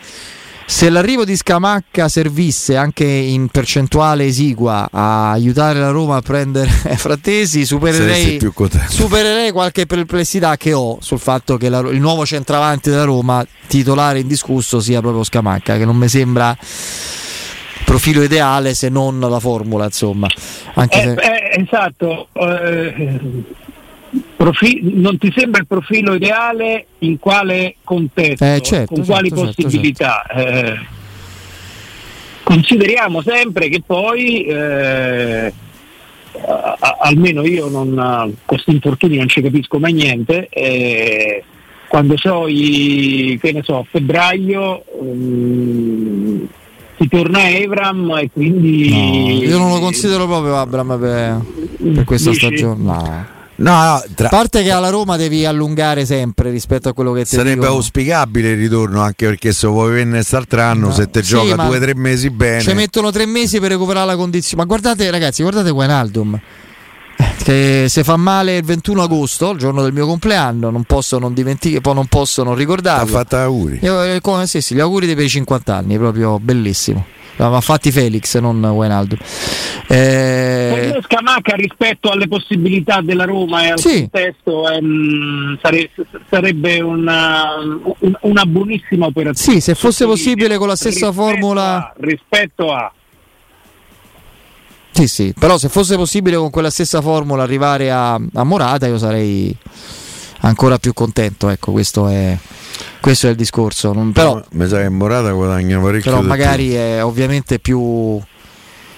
se 0.70 0.90
l'arrivo 0.90 1.24
di 1.24 1.34
Scamacca 1.34 2.08
servisse 2.08 2.76
anche 2.76 3.06
in 3.06 3.48
percentuale 3.48 4.26
esigua 4.26 4.86
a 4.92 5.30
aiutare 5.30 5.80
la 5.80 5.88
Roma 5.88 6.16
a 6.16 6.20
prendere 6.20 6.68
Frattesi, 6.94 7.64
supererei, 7.64 8.38
supererei 8.86 9.50
qualche 9.50 9.86
perplessità 9.86 10.58
che 10.58 10.74
ho 10.74 10.98
sul 11.00 11.20
fatto 11.20 11.56
che 11.56 11.70
la, 11.70 11.78
il 11.78 11.98
nuovo 11.98 12.26
centravanti 12.26 12.90
della 12.90 13.04
Roma, 13.04 13.42
titolare 13.66 14.18
indiscusso, 14.18 14.78
sia 14.78 15.00
proprio 15.00 15.24
Scamacca, 15.24 15.78
che 15.78 15.86
non 15.86 15.96
mi 15.96 16.06
sembra 16.06 16.54
profilo 17.86 18.22
ideale 18.22 18.74
se 18.74 18.90
non 18.90 19.18
la 19.18 19.40
formula, 19.40 19.86
insomma. 19.86 20.28
Anche 20.74 21.00
eh, 21.00 21.02
se... 21.02 21.14
eh, 21.14 21.62
esatto. 21.62 22.28
Eh, 22.34 23.42
Profi- 24.36 24.80
non 24.94 25.18
ti 25.18 25.30
sembra 25.36 25.60
il 25.60 25.66
profilo 25.66 26.14
ideale 26.14 26.86
in 27.00 27.18
quale 27.18 27.76
contesto, 27.84 28.44
eh, 28.44 28.60
certo, 28.62 28.94
con 28.94 29.04
certo, 29.04 29.12
quali 29.12 29.28
certo, 29.28 29.44
possibilità? 29.44 30.24
Certo. 30.26 30.66
Eh, 30.66 30.86
consideriamo 32.42 33.20
sempre 33.20 33.68
che 33.68 33.82
poi, 33.84 34.44
eh, 34.44 35.52
a- 36.78 36.96
almeno 37.00 37.44
io 37.44 37.68
non, 37.68 38.34
questi 38.46 38.70
infortuni 38.70 39.18
non 39.18 39.28
ci 39.28 39.42
capisco 39.42 39.78
mai 39.78 39.92
niente, 39.92 40.48
eh, 40.48 41.44
quando 41.88 42.16
so, 42.16 42.46
i, 42.48 43.38
che 43.42 43.52
ne 43.52 43.62
so, 43.62 43.78
a 43.78 43.84
febbraio 43.90 44.84
um, 45.00 46.46
si 46.98 47.08
torna 47.08 47.40
a 47.40 47.48
Evram 47.48 48.16
e 48.18 48.30
quindi... 48.30 48.88
No, 48.88 49.44
io 49.44 49.58
non 49.58 49.70
lo 49.70 49.78
considero 49.80 50.26
proprio 50.26 50.56
Abram 50.56 50.98
per, 50.98 51.40
per 51.94 52.04
questa 52.04 52.30
Dici? 52.30 52.46
stagione. 52.46 52.82
No. 52.82 53.36
No, 53.58 53.72
no 53.72 54.04
tra... 54.14 54.26
A 54.26 54.30
parte 54.30 54.62
che 54.62 54.70
alla 54.70 54.88
Roma 54.88 55.16
devi 55.16 55.44
allungare 55.44 56.04
sempre 56.04 56.50
rispetto 56.50 56.88
a 56.88 56.92
quello 56.92 57.12
che 57.12 57.22
ti 57.22 57.36
Sarebbe 57.36 57.54
dicono. 57.54 57.72
auspicabile 57.72 58.50
il 58.50 58.58
ritorno, 58.58 59.00
anche 59.00 59.26
perché 59.26 59.52
se 59.52 59.66
vuoi 59.66 59.92
venire 59.92 60.18
quest'altro 60.18 60.62
anno, 60.62 60.86
no. 60.88 60.92
se 60.92 61.10
te 61.10 61.22
sì, 61.22 61.30
gioca 61.30 61.66
due 61.66 61.76
o 61.76 61.80
tre 61.80 61.94
mesi 61.94 62.30
bene. 62.30 62.60
Ci 62.60 62.72
mettono 62.72 63.10
tre 63.10 63.26
mesi 63.26 63.58
per 63.58 63.70
recuperare 63.70 64.06
la 64.06 64.16
condizione. 64.16 64.62
Ma 64.62 64.68
guardate, 64.68 65.10
ragazzi, 65.10 65.42
guardate 65.42 65.70
Guenaldum. 65.70 66.40
Che 67.42 67.86
se 67.88 68.04
fa 68.04 68.16
male 68.16 68.56
il 68.56 68.64
21 68.64 69.02
agosto, 69.02 69.50
il 69.50 69.58
giorno 69.58 69.82
del 69.82 69.92
mio 69.92 70.06
compleanno, 70.06 70.70
non 70.70 70.84
posso 70.84 71.18
non 71.18 71.34
dimenticare, 71.34 71.80
poi 71.80 71.94
non 71.94 72.06
posso 72.06 72.42
non 72.42 72.54
ricordarlo. 72.54 73.02
Ha 73.02 73.20
fatto 73.20 73.36
auguri. 73.36 73.78
Io, 73.82 74.02
eh, 74.02 74.20
come, 74.20 74.46
sì, 74.46 74.60
gli 74.74 74.80
auguri 74.80 75.14
per 75.14 75.24
i 75.24 75.28
50 75.28 75.74
anni, 75.74 75.96
proprio 75.96 76.38
bellissimo 76.38 77.16
ma 77.46 77.60
fatti 77.60 77.92
Felix, 77.92 78.36
non 78.38 78.62
Wijnaldum. 78.64 79.18
Eh... 79.86 80.98
Scamacca 81.02 81.54
rispetto 81.54 82.10
alle 82.10 82.26
possibilità 82.26 83.00
della 83.00 83.24
Roma 83.24 83.64
e 83.64 83.68
al 83.70 83.78
sì. 83.78 84.08
contesto 84.10 84.68
ehm, 84.68 85.58
sare- 85.62 85.90
sarebbe 86.28 86.80
una, 86.80 87.54
una, 88.22 88.44
buonissima 88.44 89.06
operazione. 89.06 89.60
Sì, 89.60 89.64
se 89.64 89.74
fosse 89.74 90.04
possibile 90.04 90.58
con 90.58 90.66
la 90.66 90.76
stessa 90.76 91.08
rispetto 91.08 91.12
formula... 91.12 91.76
A, 91.76 91.94
rispetto 91.98 92.72
a... 92.72 92.92
Sì, 94.98 95.06
sì, 95.06 95.32
però 95.38 95.58
se 95.58 95.68
fosse 95.68 95.94
possibile 95.94 96.36
con 96.36 96.50
quella 96.50 96.70
stessa 96.70 97.00
formula 97.00 97.44
arrivare 97.44 97.92
a, 97.92 98.14
a 98.14 98.42
Morata 98.42 98.88
io 98.88 98.98
sarei 98.98 99.56
ancora 100.40 100.78
più 100.78 100.92
contento, 100.92 101.48
ecco, 101.50 101.70
questo 101.70 102.08
è 102.08 102.36
questo 103.00 103.28
è 103.28 103.30
il 103.30 103.36
discorso. 103.36 103.92
Non, 103.92 104.10
però, 104.10 104.42
mi 104.50 104.66
sa 104.66 104.78
che 104.78 104.88
Morata 104.88 105.30
guadagna 105.30 105.78
parecchio. 105.78 106.10
Però 106.10 106.20
magari 106.24 106.72
è 106.72 107.04
ovviamente 107.04 107.60
più 107.60 108.20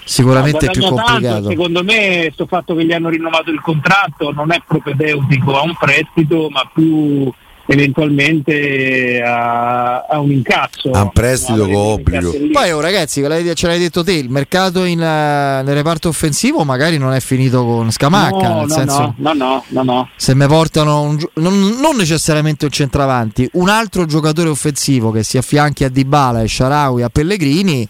sicuramente 0.03 0.65
no, 0.65 0.71
più 0.71 0.81
complicato. 0.81 1.21
Tanto, 1.21 1.49
secondo 1.49 1.83
me 1.83 2.21
questo 2.23 2.47
fatto 2.47 2.73
che 2.73 2.83
gli 2.83 2.93
hanno 2.93 3.09
rinnovato 3.09 3.51
il 3.51 3.61
contratto 3.61 4.31
non 4.31 4.51
è 4.51 4.59
propedeutico 4.65 5.55
a 5.55 5.61
un 5.61 5.75
prestito, 5.79 6.49
ma 6.49 6.67
più 6.73 7.31
eventualmente 7.71 9.21
a, 9.21 10.05
a, 10.05 10.19
un 10.19 10.31
incazzo 10.31 10.91
a 10.91 11.03
un 11.03 11.11
prestito 11.11 11.65
con 11.65 11.75
obbligo 11.75 12.33
poi 12.51 12.71
oh, 12.71 12.81
ragazzi 12.81 13.21
ce 13.21 13.67
l'hai 13.67 13.79
detto 13.79 14.03
te 14.03 14.13
il 14.13 14.29
mercato 14.29 14.83
in, 14.83 14.99
uh, 14.99 15.63
nel 15.63 15.73
reparto 15.73 16.09
offensivo 16.09 16.63
magari 16.63 16.97
non 16.97 17.13
è 17.13 17.19
finito 17.21 17.63
con 17.63 17.91
Scamacca 17.91 18.47
no, 18.47 18.59
nel 18.59 18.67
no, 18.67 18.73
senso 18.73 19.13
no, 19.17 19.33
no, 19.33 19.63
no, 19.67 19.83
no, 19.83 20.09
se 20.17 20.35
mi 20.35 20.45
portano 20.47 21.01
un, 21.01 21.17
non, 21.35 21.77
non, 21.79 21.95
necessariamente 21.95 22.65
un 22.65 22.71
centravanti 22.71 23.49
un 23.53 23.69
altro 23.69 24.05
giocatore 24.05 24.49
offensivo 24.49 25.11
che 25.11 25.23
si 25.23 25.37
affianchi 25.37 25.85
a 25.85 25.89
Dybala 25.89 26.41
e 26.41 26.47
Sharawi 26.47 27.03
a 27.03 27.09
Pellegrini 27.09 27.87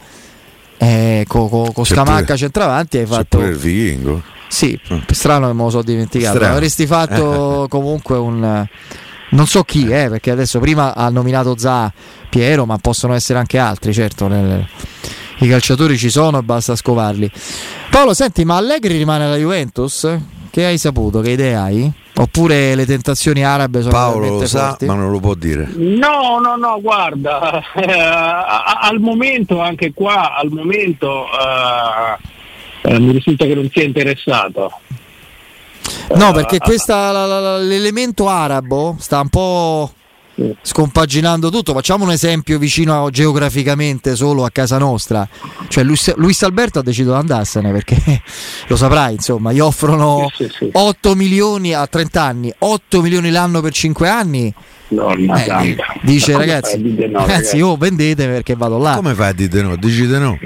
eh, 0.78 1.26
con 1.28 1.50
co, 1.50 1.72
co 1.74 1.84
Scamacca 1.84 2.24
pure, 2.24 2.38
centravanti 2.38 2.98
hai 2.98 3.06
fatto 3.06 3.38
pure 3.38 3.50
il 3.50 3.58
vichingo 3.58 4.22
sì, 4.52 4.78
strano 5.12 5.48
che 5.48 5.54
me 5.54 5.63
lo 5.63 5.70
so 5.70 5.82
dimenticato. 5.82 6.36
Strano. 6.36 6.56
avresti 6.56 6.86
fatto 6.86 7.67
comunque 7.72 8.17
un 8.17 8.67
non 9.32 9.48
so 9.48 9.63
chi, 9.63 9.88
eh, 9.88 10.10
perché 10.10 10.32
adesso 10.32 10.60
prima 10.60 10.96
ha 10.96 11.10
nominato 11.10 11.58
Za 11.58 11.91
Piero, 12.30 12.65
ma 12.65 12.78
possono 12.78 13.13
essere 13.13 13.39
anche 13.39 13.58
altri, 13.58 13.94
certo. 13.94 14.28
Nel, 14.28 14.65
I 15.39 15.48
calciatori 15.48 15.98
ci 15.98 16.10
sono 16.10 16.39
e 16.39 16.44
basta 16.44 16.76
scovarli. 16.76 17.30
Paolo, 17.89 18.13
senti, 18.13 18.46
ma 18.46 18.58
Allegri 18.58 18.98
rimane 18.98 19.26
alla 19.26 19.38
Juventus? 19.38 20.08
Che 20.50 20.65
hai 20.65 20.78
saputo? 20.78 21.22
Che 21.22 21.32
idee 21.32 21.56
hai? 21.56 21.91
Oppure 22.15 22.76
le 22.76 22.86
tentazioni 22.86 23.44
arabe 23.44 23.80
sono 23.82 23.94
Paolo 23.94 24.39
lo 24.39 24.46
sa, 24.46 24.70
forti? 24.70 24.86
ma 24.86 24.96
non 24.96 25.12
lo 25.12 25.20
può 25.20 25.34
dire. 25.34 25.70
No, 25.76 26.39
no, 26.39 26.56
no, 26.58 26.80
guarda, 26.82 27.63
eh, 27.74 27.91
al 28.82 29.00
momento, 29.00 29.62
anche 29.62 29.94
qua, 29.94 30.36
al 30.36 30.52
momento 30.52 31.26
eh, 31.26 32.91
eh, 32.94 33.00
mi 33.00 33.12
risulta 33.13 33.46
che 33.46 33.56
non 33.56 33.70
sia 33.72 33.84
interessato. 33.84 34.72
No, 36.15 36.32
perché 36.34 36.60
questa, 36.60 37.12
la, 37.12 37.26
la, 37.26 37.58
l'elemento 37.58 38.28
arabo 38.28 38.96
sta 39.00 39.20
un 39.20 39.30
po' 39.30 39.91
scompaginando 40.62 41.50
tutto. 41.50 41.74
Facciamo 41.74 42.04
un 42.04 42.12
esempio 42.12 42.58
vicino 42.58 43.10
geograficamente 43.10 44.15
solo 44.15 44.44
a 44.44 44.50
casa 44.50 44.78
nostra. 44.78 45.28
Cioè 45.67 45.84
Luis, 45.84 46.13
Luis 46.15 46.41
Alberto 46.44 46.80
ha 46.80 46.84
deciso 46.84 47.12
di 47.12 47.17
andarsene 47.17 47.72
perché 47.72 47.98
lo 48.67 48.76
saprai, 48.76 49.15
insomma, 49.15 49.52
gli 49.52 49.60
offrono 49.60 50.30
sì, 50.36 50.46
sì, 50.46 50.56
sì. 50.58 50.70
8 50.72 51.15
milioni 51.15 51.74
a 51.74 51.86
30 51.86 52.22
anni, 52.22 52.54
8 52.58 53.02
milioni 53.02 53.30
l'anno 53.30 53.62
per 53.62 53.74
5 53.74 54.08
anni. 54.08 54.54
No, 54.89 55.13
eh, 55.13 55.78
dice 56.02 56.36
ragazzi, 56.36 56.78
no, 56.78 56.96
ragazzi, 56.98 57.12
ragazzi, 57.13 57.62
oh, 57.62 57.78
vendete 57.78 58.28
perché 58.28 58.56
vado 58.56 58.78
là. 58.78 58.96
Come 58.96 59.13
fai 59.13 59.30
a 59.30 59.34
dire 59.34 59.62
no? 59.62 59.76
Dici 59.78 60.06
no? 60.06 60.20
No. 60.20 60.38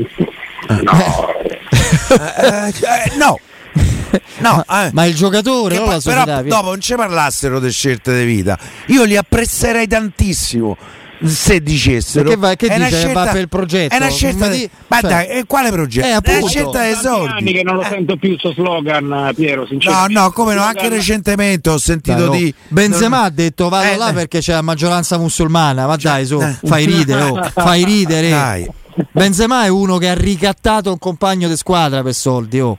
eh, 2.10 2.68
eh, 2.68 3.18
no. 3.18 3.40
No, 4.40 4.64
eh, 4.70 4.90
ma 4.94 5.06
il 5.06 5.16
giocatore, 5.16 5.78
non 5.78 5.88
la 5.88 6.00
però 6.04 6.44
dopo 6.44 6.70
non 6.70 6.82
ci 6.82 6.96
parlassero 6.96 7.60
di 7.60 7.72
scelte 7.72 8.18
di 8.18 8.26
vita. 8.26 8.58
Io 8.88 9.04
li 9.04 9.16
apprezzerei 9.16 9.88
tantissimo 9.88 10.78
se 11.24 11.62
dicessero. 11.62 12.30
Che, 12.30 12.36
va, 12.36 12.56
che 12.56 12.68
dice? 12.68 12.90
scelta, 12.90 13.24
va 13.24 13.32
per 13.32 13.42
il 13.42 13.50
progetto. 13.50 13.94
è 13.94 13.98
una 13.98 14.10
scelta 14.10 14.48
di, 14.48 14.70
ma 14.88 15.00
cioè, 15.00 15.10
dai 15.10 15.44
quale 15.46 15.72
progetto? 15.72 16.08
È, 16.08 16.32
è 16.32 16.38
una 16.38 16.48
scelta 16.48 16.82
dei 16.82 16.96
soldi. 16.96 17.52
che 17.54 17.64
non 17.64 17.76
lo 17.76 17.82
eh. 17.82 17.88
sento 17.90 18.18
più 18.18 18.30
questo 18.30 18.54
slogan 18.54 19.32
Piero 19.36 19.68
no 19.70 20.06
no 20.10 20.32
come 20.32 20.56
no 20.56 20.62
anche 20.62 20.90
recentemente 20.90 21.70
ho 21.70 21.78
sentito 21.78 22.28
dai, 22.28 22.38
di 22.38 22.54
Benzema 22.68 23.18
non... 23.18 23.26
ha 23.26 23.30
detto 23.30 23.70
vado 23.70 23.92
eh, 23.92 23.98
là 23.98 24.12
perché 24.14 24.40
c'è 24.40 24.54
la 24.54 24.62
maggioranza 24.62 25.18
musulmana. 25.18 25.88
Ma 25.88 25.96
dai 25.96 26.26
su 26.26 26.40
eh. 26.40 26.58
fai 26.64 26.86
ridere 26.86 27.22
oh, 27.22 27.52
fai 27.54 27.84
ridere. 27.84 28.30
Dai. 28.30 28.68
Benzema 29.12 29.66
è 29.66 29.68
uno 29.68 29.98
che 29.98 30.10
ha 30.10 30.14
ricattato 30.14 30.92
un 30.92 31.00
compagno 31.00 31.48
di 31.48 31.58
squadra 31.58 32.02
per 32.02 32.14
soldi 32.14 32.60
oh 32.60 32.78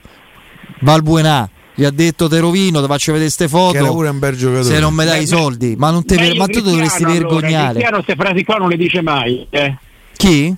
Valbuena 0.81 1.49
gli 1.79 1.85
ha 1.85 1.91
detto 1.91 2.27
te 2.27 2.41
rovino, 2.41 2.81
ti 2.81 2.87
faccio 2.87 3.13
vedere 3.13 3.31
queste 3.31 3.49
foto. 3.49 3.93
pure 3.93 4.09
un 4.09 4.19
bel 4.19 4.35
giocatore. 4.35 4.75
Se 4.75 4.81
non 4.81 4.95
mi 4.95 5.05
dai 5.05 5.25
i 5.25 5.27
soldi, 5.27 5.77
ma, 5.77 5.91
non 5.91 6.07
te, 6.07 6.35
ma 6.35 6.47
tu 6.47 6.61
dovresti 6.61 7.05
vergognare. 7.05 7.55
Allora, 7.55 7.71
Cristiano 7.71 8.03
queste 8.03 8.17
frasi 8.17 8.45
qua 8.45 8.57
non 8.57 8.69
le 8.71 8.77
dice 8.79 9.03
mai. 9.03 9.47
Eh. 9.51 9.77
Chi? 10.17 10.55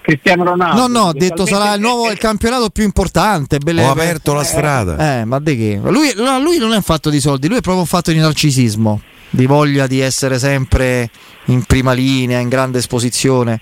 Cristiano 0.00 0.42
Ronaldo. 0.42 0.80
No, 0.80 0.86
no, 0.86 1.08
ha 1.10 1.12
detto 1.12 1.46
sarà 1.46 1.74
il 1.74 1.80
nuovo 1.80 2.10
il 2.10 2.18
campionato 2.18 2.70
più 2.70 2.82
importante. 2.82 3.58
Belle, 3.58 3.84
Ho 3.84 3.90
aperto 3.90 4.32
la 4.32 4.42
strada. 4.42 5.20
Eh, 5.20 5.24
ma 5.24 5.38
di 5.38 5.56
che? 5.56 5.80
Lui, 5.84 6.12
lui 6.16 6.58
non 6.58 6.72
è 6.72 6.76
un 6.76 6.82
fatto 6.82 7.08
di 7.08 7.20
soldi, 7.20 7.46
lui 7.46 7.58
è 7.58 7.60
proprio 7.60 7.82
un 7.82 7.88
fatto 7.88 8.10
di 8.10 8.18
narcisismo, 8.18 9.00
di 9.30 9.46
voglia 9.46 9.86
di 9.86 10.00
essere 10.00 10.40
sempre 10.40 11.08
in 11.44 11.62
prima 11.62 11.92
linea, 11.92 12.40
in 12.40 12.48
grande 12.48 12.78
esposizione 12.78 13.60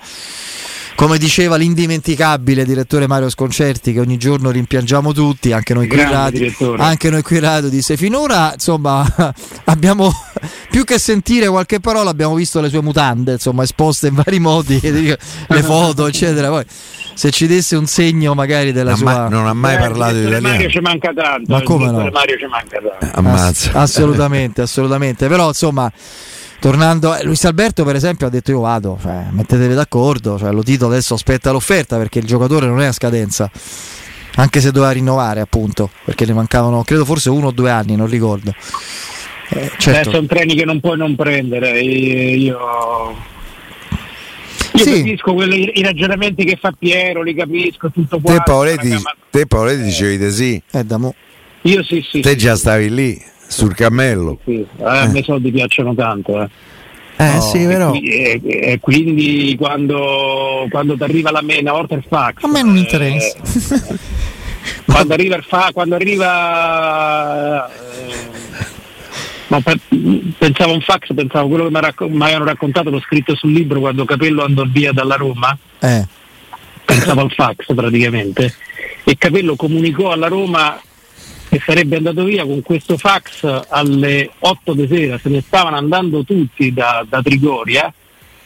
come 0.96 1.18
diceva 1.18 1.56
l'indimenticabile 1.56 2.64
direttore 2.64 3.06
Mario 3.06 3.28
Sconcerti 3.28 3.92
che 3.92 4.00
ogni 4.00 4.16
giorno 4.16 4.50
rimpiangiamo 4.50 5.12
tutti, 5.12 5.52
anche 5.52 5.74
noi 5.74 5.86
qui 5.86 6.00
radio, 6.00 6.74
anche 6.78 7.10
noi 7.10 7.22
qui 7.22 7.38
radio 7.38 7.68
disse 7.68 7.96
finora 7.96 8.52
insomma 8.54 9.06
abbiamo 9.64 10.10
più 10.70 10.84
che 10.84 10.98
sentire 10.98 11.48
qualche 11.48 11.80
parola 11.80 12.10
abbiamo 12.10 12.34
visto 12.34 12.60
le 12.60 12.68
sue 12.68 12.82
mutande 12.82 13.32
insomma 13.32 13.62
esposte 13.62 14.08
in 14.08 14.14
vari 14.14 14.38
modi, 14.38 14.80
le 14.82 15.62
foto 15.62 16.06
eccetera. 16.06 16.48
Poi 16.48 16.64
se 17.14 17.30
ci 17.30 17.46
desse 17.46 17.76
un 17.76 17.86
segno 17.86 18.34
magari 18.34 18.72
della 18.72 18.90
non 18.90 18.98
sua... 18.98 19.12
Ma, 19.12 19.28
non 19.28 19.46
ha 19.46 19.54
mai 19.54 19.76
eh, 19.76 19.78
parlato 19.78 20.14
di 20.14 20.20
italiano. 20.20 20.48
Mario 20.48 20.68
ci 20.68 20.80
manca 20.80 21.12
tanto. 21.12 21.52
Ma 21.52 21.62
come 21.62 21.90
no? 21.90 22.08
Mario 22.10 22.38
ci 22.38 22.46
manca 22.46 22.78
tanto. 22.78 23.18
Ammazza. 23.18 23.70
Ass- 23.70 23.74
assolutamente, 23.74 24.62
assolutamente. 24.62 25.28
Però 25.28 25.48
insomma 25.48 25.90
tornando, 26.58 27.14
eh, 27.16 27.24
Luis 27.24 27.44
Alberto 27.44 27.84
per 27.84 27.96
esempio 27.96 28.26
ha 28.26 28.30
detto 28.30 28.50
io 28.50 28.60
vado, 28.60 28.98
cioè, 29.00 29.26
mettetevi 29.30 29.74
d'accordo, 29.74 30.38
cioè, 30.38 30.52
lo 30.52 30.62
Tito 30.62 30.86
adesso 30.86 31.14
aspetta 31.14 31.50
l'offerta 31.50 31.96
perché 31.96 32.18
il 32.18 32.26
giocatore 32.26 32.66
non 32.66 32.80
è 32.80 32.86
a 32.86 32.92
scadenza, 32.92 33.50
anche 34.36 34.60
se 34.60 34.70
doveva 34.70 34.92
rinnovare 34.92 35.40
appunto, 35.40 35.90
perché 36.04 36.26
ne 36.26 36.32
mancavano 36.32 36.82
credo 36.82 37.04
forse 37.04 37.30
uno 37.30 37.48
o 37.48 37.50
due 37.52 37.70
anni, 37.70 37.96
non 37.96 38.08
ricordo. 38.08 38.54
Eh, 39.48 39.70
certo. 39.78 40.10
sono 40.10 40.26
treni 40.26 40.54
che 40.54 40.64
non 40.64 40.80
puoi 40.80 40.96
non 40.96 41.14
prendere, 41.14 41.80
io... 41.80 43.34
Io 44.72 44.84
sì. 44.84 44.96
capisco 44.96 45.32
quelli, 45.32 45.70
i 45.78 45.82
ragionamenti 45.82 46.44
che 46.44 46.58
fa 46.60 46.70
Piero, 46.70 47.22
li 47.22 47.34
capisco, 47.34 47.90
tutto 47.90 48.20
qua. 48.20 48.34
Te 48.34 48.42
Paoletti, 48.44 48.88
ma... 48.88 49.14
te 49.30 49.46
Paoletti 49.46 49.82
dicevi 49.84 50.18
di 50.18 50.30
sì. 50.30 50.62
Eh, 50.70 50.84
Io 51.62 51.82
sì, 51.82 52.04
sì. 52.06 52.20
Te 52.20 52.30
sì, 52.30 52.36
già 52.36 52.56
stavi 52.56 52.92
lì 52.92 53.22
sul 53.46 53.74
cammello. 53.74 54.38
Sì, 54.44 54.60
eh, 54.78 54.84
a 54.84 55.06
me 55.06 55.20
i 55.20 55.24
soldi 55.24 55.50
piacciono 55.50 55.94
tanto. 55.94 56.42
Eh. 56.42 56.48
Eh 57.18 57.32
no, 57.32 57.40
sì, 57.40 57.64
però. 57.64 57.94
E, 57.94 58.40
e, 58.44 58.58
e 58.72 58.78
quindi 58.80 59.56
quando, 59.58 60.66
quando 60.70 60.96
ti 60.96 61.02
arriva 61.02 61.30
la 61.30 61.40
me, 61.42 61.58
una 61.60 61.72
volta 61.72 61.94
il 61.94 62.04
fax. 62.06 62.42
A 62.42 62.48
me 62.48 62.62
non 62.62 62.76
interessa. 62.76 63.38
Eh, 63.38 63.98
quando 64.84 65.14
arriva 65.14 65.36
il 65.36 65.44
fa, 65.44 65.70
quando 65.72 65.94
arriva. 65.94 67.66
Eh, 67.66 69.62
per, 69.62 69.78
pensavo 70.36 70.74
un 70.74 70.80
fax, 70.80 71.14
pensavo 71.14 71.48
quello 71.48 71.64
che 71.64 71.70
mi, 71.70 71.80
racco- 71.80 72.04
avevano 72.04 72.44
raccontato, 72.44 72.90
l'ho 72.90 73.00
scritto 73.00 73.34
sul 73.34 73.52
libro 73.52 73.80
quando 73.80 74.04
Capello 74.04 74.44
andò 74.44 74.64
via 74.64 74.92
dalla 74.92 75.16
Roma. 75.16 75.56
Eh. 75.80 76.06
Pensavo 76.84 77.22
al 77.22 77.32
fax 77.32 77.74
praticamente. 77.74 78.54
E 79.04 79.16
Capello 79.16 79.56
comunicò 79.56 80.12
alla 80.12 80.28
Roma 80.28 80.78
che 81.56 81.62
sarebbe 81.64 81.96
andato 81.96 82.24
via 82.24 82.44
con 82.44 82.60
questo 82.62 82.98
fax 82.98 83.64
alle 83.68 84.30
8 84.38 84.74
di 84.74 84.86
sera, 84.86 85.18
se 85.18 85.30
ne 85.30 85.40
stavano 85.40 85.76
andando 85.76 86.22
tutti 86.22 86.72
da, 86.72 87.04
da 87.08 87.22
Trigoria 87.22 87.92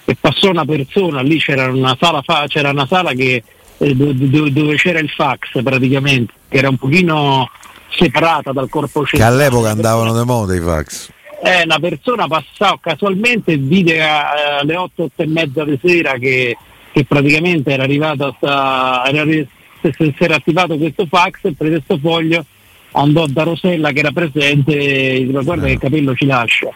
e 0.05 0.16
passò 0.18 0.51
una 0.51 0.64
persona, 0.64 1.20
lì 1.20 1.38
c'era 1.38 1.68
una 1.68 1.96
sala, 2.01 2.23
fa, 2.23 2.44
c'era 2.46 2.70
una 2.70 2.87
sala 2.87 3.12
che, 3.12 3.42
eh, 3.79 3.94
dove, 3.94 4.53
dove, 4.53 4.75
c'era 4.77 5.01
il 5.01 5.09
fax 5.09 5.61
praticamente, 5.62 6.33
che 6.49 6.59
era 6.59 6.68
un 6.68 6.77
pochino 6.77 7.51
separata 7.90 8.53
dal 8.53 8.68
corpo 8.68 9.03
Che 9.03 9.23
all'epoca 9.23 9.70
andavano 9.70 10.16
di 10.16 10.25
moda 10.25 10.55
i 10.55 10.61
fax. 10.61 11.11
Eh, 11.42 11.62
una 11.64 11.81
persona 11.81 12.29
passò 12.29 12.79
casualmente 12.79 13.57
vide 13.57 14.03
alle 14.03 14.77
8, 14.77 15.03
8 15.05 15.23
e 15.23 15.27
mezza 15.27 15.64
di 15.64 15.79
sera 15.83 16.12
che, 16.12 16.57
che 16.92 17.05
praticamente 17.05 17.73
era 17.73 17.83
arrivato 17.83 18.35
sta, 18.37 19.03
era, 19.07 19.25
si 19.25 20.14
era 20.18 20.37
attivato 20.37 20.77
questo 20.77 21.07
fax, 21.07 21.40
prese 21.57 21.83
questo 21.83 21.99
foglio, 21.99 22.44
andò 22.92 23.26
da 23.26 23.42
Rosella 23.42 23.92
che 23.92 24.00
era 24.00 24.12
presente 24.12 24.72
e 24.76 25.20
diceva 25.20 25.42
guarda 25.42 25.66
che 25.66 25.72
il 25.72 25.79
capello 25.79 26.14
ci 26.14 26.26
lascia. 26.26 26.68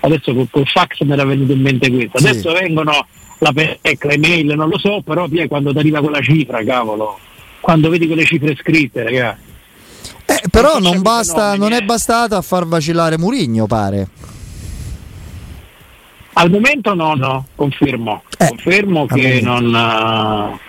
Adesso 0.00 0.34
col, 0.34 0.48
col 0.50 0.66
fax 0.66 1.00
mi 1.00 1.12
era 1.12 1.24
venuto 1.24 1.52
in 1.52 1.60
mente 1.60 1.90
questo. 1.90 2.18
Sì. 2.18 2.28
Adesso 2.28 2.52
vengono 2.52 3.06
la 3.38 3.52
PEC, 3.52 4.04
le 4.04 4.18
mail, 4.18 4.54
non 4.54 4.68
lo 4.68 4.78
so, 4.78 5.02
però 5.04 5.26
poi 5.26 5.48
quando 5.48 5.72
ti 5.72 5.78
arriva 5.78 6.00
quella 6.00 6.20
cifra, 6.20 6.64
cavolo, 6.64 7.18
quando 7.60 7.88
vedi 7.88 8.06
quelle 8.06 8.24
cifre 8.24 8.56
scritte, 8.56 9.02
ragazzi. 9.02 9.44
Eh, 10.26 10.42
però 10.50 10.78
non, 10.78 11.02
basta, 11.02 11.52
fenomeni, 11.52 11.58
non 11.58 11.72
è 11.72 11.82
eh. 11.82 11.84
bastato 11.84 12.36
a 12.36 12.42
far 12.42 12.66
vacillare 12.66 13.18
Murigno, 13.18 13.66
pare. 13.66 14.08
Al 16.34 16.50
momento 16.50 16.94
no, 16.94 17.14
no, 17.14 17.46
confermo. 17.54 18.22
Eh, 18.38 18.48
confermo 18.48 19.06
che 19.06 19.40
non. 19.42 19.74
eh, 19.74 20.65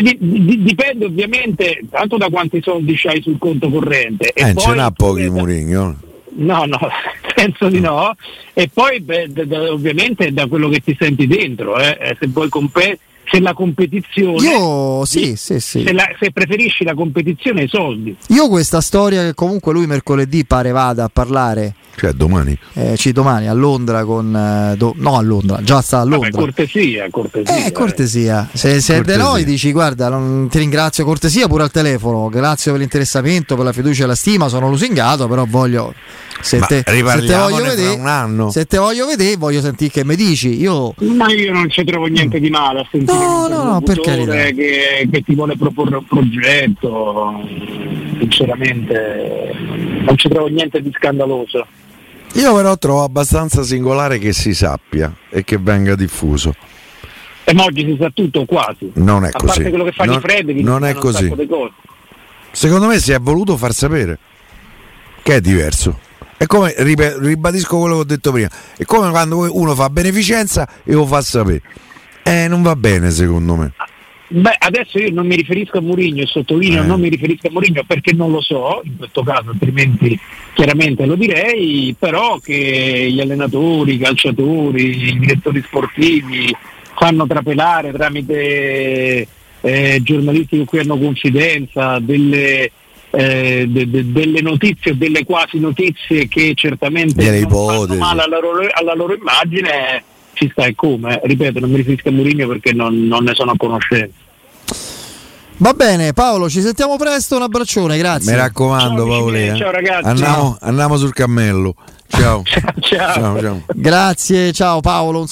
di- 0.00 0.16
di- 0.18 0.62
dipende 0.62 1.04
ovviamente 1.04 1.80
tanto 1.90 2.16
da 2.16 2.28
quanti 2.30 2.60
soldi 2.62 2.94
c'hai 2.96 3.20
sul 3.20 3.36
conto 3.38 3.68
corrente. 3.68 4.32
Eh, 4.32 4.42
e 4.42 4.52
non 4.52 4.56
ce 4.58 4.74
n'ha 4.74 4.90
pochi 4.90 5.28
Murigno. 5.28 5.98
No, 6.34 6.64
no, 6.64 6.78
penso 7.34 7.68
di 7.68 7.80
no. 7.80 8.14
E 8.54 8.70
poi 8.72 9.00
beh, 9.00 9.26
da- 9.32 9.44
da- 9.44 9.70
ovviamente 9.72 10.32
da 10.32 10.46
quello 10.46 10.68
che 10.68 10.80
ti 10.80 10.96
senti 10.98 11.26
dentro, 11.26 11.78
eh, 11.78 11.98
eh, 12.00 12.16
se 12.18 12.26
vuoi 12.28 12.48
compe- 12.48 12.98
se 13.24 13.38
la 13.40 13.52
competizione. 13.52 14.46
Io 14.48 15.04
sì, 15.04 15.36
sì, 15.36 15.60
sì. 15.60 15.82
Se, 15.84 15.92
la- 15.92 16.08
se 16.18 16.32
preferisci 16.32 16.84
la 16.84 16.94
competizione 16.94 17.62
ai 17.62 17.68
soldi. 17.68 18.14
Io 18.28 18.48
questa 18.48 18.80
storia 18.80 19.22
che 19.24 19.34
comunque 19.34 19.72
lui 19.72 19.86
mercoledì 19.86 20.44
pare 20.46 20.70
vada 20.70 21.04
a 21.04 21.10
parlare, 21.12 21.74
Cioè 21.94 22.12
domani. 22.12 22.56
eh, 22.72 22.96
ci 22.96 23.12
domani 23.12 23.48
a 23.48 23.52
Londra 23.52 24.04
con... 24.04 24.34
eh, 24.34 24.76
do- 24.76 24.94
no 24.96 25.16
a 25.16 25.20
Londra, 25.20 25.60
già 25.62 25.80
sta 25.82 25.98
a 26.00 26.04
Vabbè, 26.04 26.10
Londra. 26.16 26.40
cortesia, 26.40 27.06
cortesia. 27.10 27.64
Eh, 27.66 27.70
cortesia. 27.72 28.48
Se, 28.52 28.80
se 28.80 28.94
Cortesia. 28.94 29.02
De 29.02 29.22
noi 29.22 29.44
dici 29.44 29.70
guarda, 29.72 30.08
non- 30.08 30.48
ti 30.48 30.58
ringrazio 30.58 31.04
cortesia 31.04 31.46
pure 31.46 31.62
al 31.64 31.70
telefono, 31.70 32.28
grazie 32.28 32.70
per 32.72 32.80
l'interessamento, 32.80 33.54
per 33.56 33.64
la 33.66 33.72
fiducia 33.72 34.04
e 34.04 34.06
la 34.06 34.14
stima, 34.14 34.48
sono 34.48 34.68
lusingato, 34.68 35.28
però 35.28 35.44
voglio 35.48 35.94
se 36.40 36.58
te, 36.60 36.82
se 36.84 36.84
te 36.84 37.02
voglio 37.02 37.62
vedere, 37.62 37.94
un 37.94 38.06
anno. 38.06 38.50
se 38.50 38.64
te 38.64 38.78
voglio 38.78 39.06
vedere, 39.06 39.36
voglio 39.36 39.60
sentire 39.60 39.90
che 39.90 40.04
mi 40.04 40.16
dici. 40.16 40.58
Io 40.60 40.94
Ma 41.00 41.30
io 41.30 41.52
non 41.52 41.70
ci 41.70 41.84
trovo 41.84 42.06
niente 42.06 42.40
di 42.40 42.50
male 42.50 42.80
a 42.80 42.88
sentire 42.90 43.16
No, 43.16 43.46
no, 43.48 43.62
no, 43.64 43.80
per 43.82 44.00
carità. 44.00 44.32
che, 44.32 45.08
che 45.10 45.22
ti 45.22 45.34
vuole 45.34 45.56
proporre 45.56 45.96
un 45.98 46.04
progetto. 46.06 47.34
Sinceramente 48.18 49.52
non 50.04 50.16
ci 50.16 50.28
trovo 50.28 50.46
niente 50.48 50.80
di 50.80 50.90
scandaloso. 50.96 51.66
Io 52.34 52.54
però 52.54 52.76
trovo 52.78 53.02
abbastanza 53.02 53.62
singolare 53.62 54.18
che 54.18 54.32
si 54.32 54.54
sappia 54.54 55.14
e 55.28 55.44
che 55.44 55.58
venga 55.58 55.94
diffuso. 55.94 56.54
E 57.44 57.52
ma 57.54 57.64
oggi 57.64 57.84
si 57.84 57.96
sa 58.00 58.10
tutto 58.10 58.44
quasi. 58.44 58.90
Non 58.94 59.24
è 59.24 59.28
a 59.28 59.32
così. 59.32 59.46
parte 59.46 59.68
quello 59.68 59.84
che 59.84 59.92
fanno 59.92 60.12
Non- 60.12 60.20
i 60.20 60.22
freddi, 60.22 60.62
non 60.62 60.84
è 60.84 60.94
così. 60.94 61.32
Secondo 62.52 62.86
me 62.86 62.98
si 62.98 63.12
è 63.12 63.18
voluto 63.18 63.56
far 63.56 63.72
sapere 63.72 64.18
che 65.22 65.36
è 65.36 65.40
diverso. 65.40 65.98
È 66.36 66.46
come, 66.46 66.74
ribadisco 66.76 67.78
quello 67.78 67.94
che 67.96 68.00
ho 68.00 68.04
detto 68.04 68.32
prima, 68.32 68.48
è 68.76 68.84
come 68.84 69.10
quando 69.10 69.48
uno 69.56 69.74
fa 69.74 69.88
beneficenza 69.90 70.68
e 70.84 70.92
lo 70.92 71.06
fa 71.06 71.20
sapere. 71.20 71.62
Eh, 72.24 72.48
non 72.48 72.62
va 72.62 72.74
bene 72.76 73.10
secondo 73.10 73.56
me. 73.56 73.72
Beh, 74.34 74.56
adesso 74.60 74.98
io 74.98 75.10
non 75.12 75.26
mi 75.26 75.36
riferisco 75.36 75.76
a 75.76 75.80
Mourinho, 75.82 76.24
sottolineo 76.24 76.82
Eh. 76.82 76.86
non 76.86 76.98
mi 77.00 77.10
riferisco 77.10 77.48
a 77.48 77.50
Mourinho 77.50 77.84
perché 77.86 78.14
non 78.14 78.30
lo 78.30 78.40
so, 78.40 78.80
in 78.84 78.96
questo 78.96 79.22
caso 79.22 79.50
altrimenti 79.50 80.18
chiaramente 80.54 81.04
lo 81.04 81.16
direi, 81.16 81.94
però 81.98 82.38
che 82.38 83.08
gli 83.10 83.20
allenatori, 83.20 83.94
i 83.94 83.98
calciatori, 83.98 85.08
i 85.08 85.18
direttori 85.18 85.62
sportivi 85.62 86.54
fanno 86.96 87.26
trapelare 87.26 87.92
tramite 87.92 89.26
eh, 89.60 90.00
giornalisti 90.02 90.56
con 90.56 90.64
cui 90.66 90.78
hanno 90.78 90.96
confidenza 90.98 91.98
delle, 92.00 92.70
eh, 93.10 93.66
de- 93.68 93.90
de- 93.90 94.12
delle 94.12 94.40
notizie 94.40 94.92
o 94.92 94.94
delle 94.94 95.24
quasi 95.24 95.58
notizie 95.58 96.26
che 96.26 96.52
certamente 96.54 97.22
non 97.40 97.50
fanno 97.50 97.94
male 97.98 98.22
alla 98.22 98.40
loro, 98.40 98.66
alla 98.72 98.94
loro 98.94 99.14
immagine 99.14 100.02
ci 100.34 100.48
sta 100.50 100.64
e 100.64 100.74
come, 100.74 101.20
ripeto 101.22 101.60
non 101.60 101.70
mi 101.70 101.76
riferisco 101.76 102.08
a 102.08 102.12
Mourinho 102.12 102.46
perché 102.48 102.72
non, 102.72 103.06
non 103.06 103.24
ne 103.24 103.34
sono 103.34 103.52
a 103.52 103.54
conoscenza. 103.56 104.14
Va 105.58 105.74
bene, 105.74 106.12
Paolo, 106.12 106.48
ci 106.48 106.60
sentiamo 106.60 106.96
presto. 106.96 107.36
Un 107.36 107.42
abbraccione, 107.42 107.96
grazie. 107.96 108.32
Mi 108.32 108.36
raccomando, 108.36 109.04
Ciao, 109.04 109.06
Paolo. 109.06 109.36
eh. 109.36 109.54
ciao, 109.56 109.70
ragazzi. 109.70 110.08
Andiamo, 110.08 110.56
andiamo 110.60 110.96
sul 110.96 111.12
cammello. 111.12 111.74
Ciao. 112.12 112.42
ciao. 112.44 113.14
ciao, 113.14 113.40
ciao. 113.40 113.62
Grazie, 113.74 114.52
ciao 114.52 114.80
Paolo. 114.80 115.26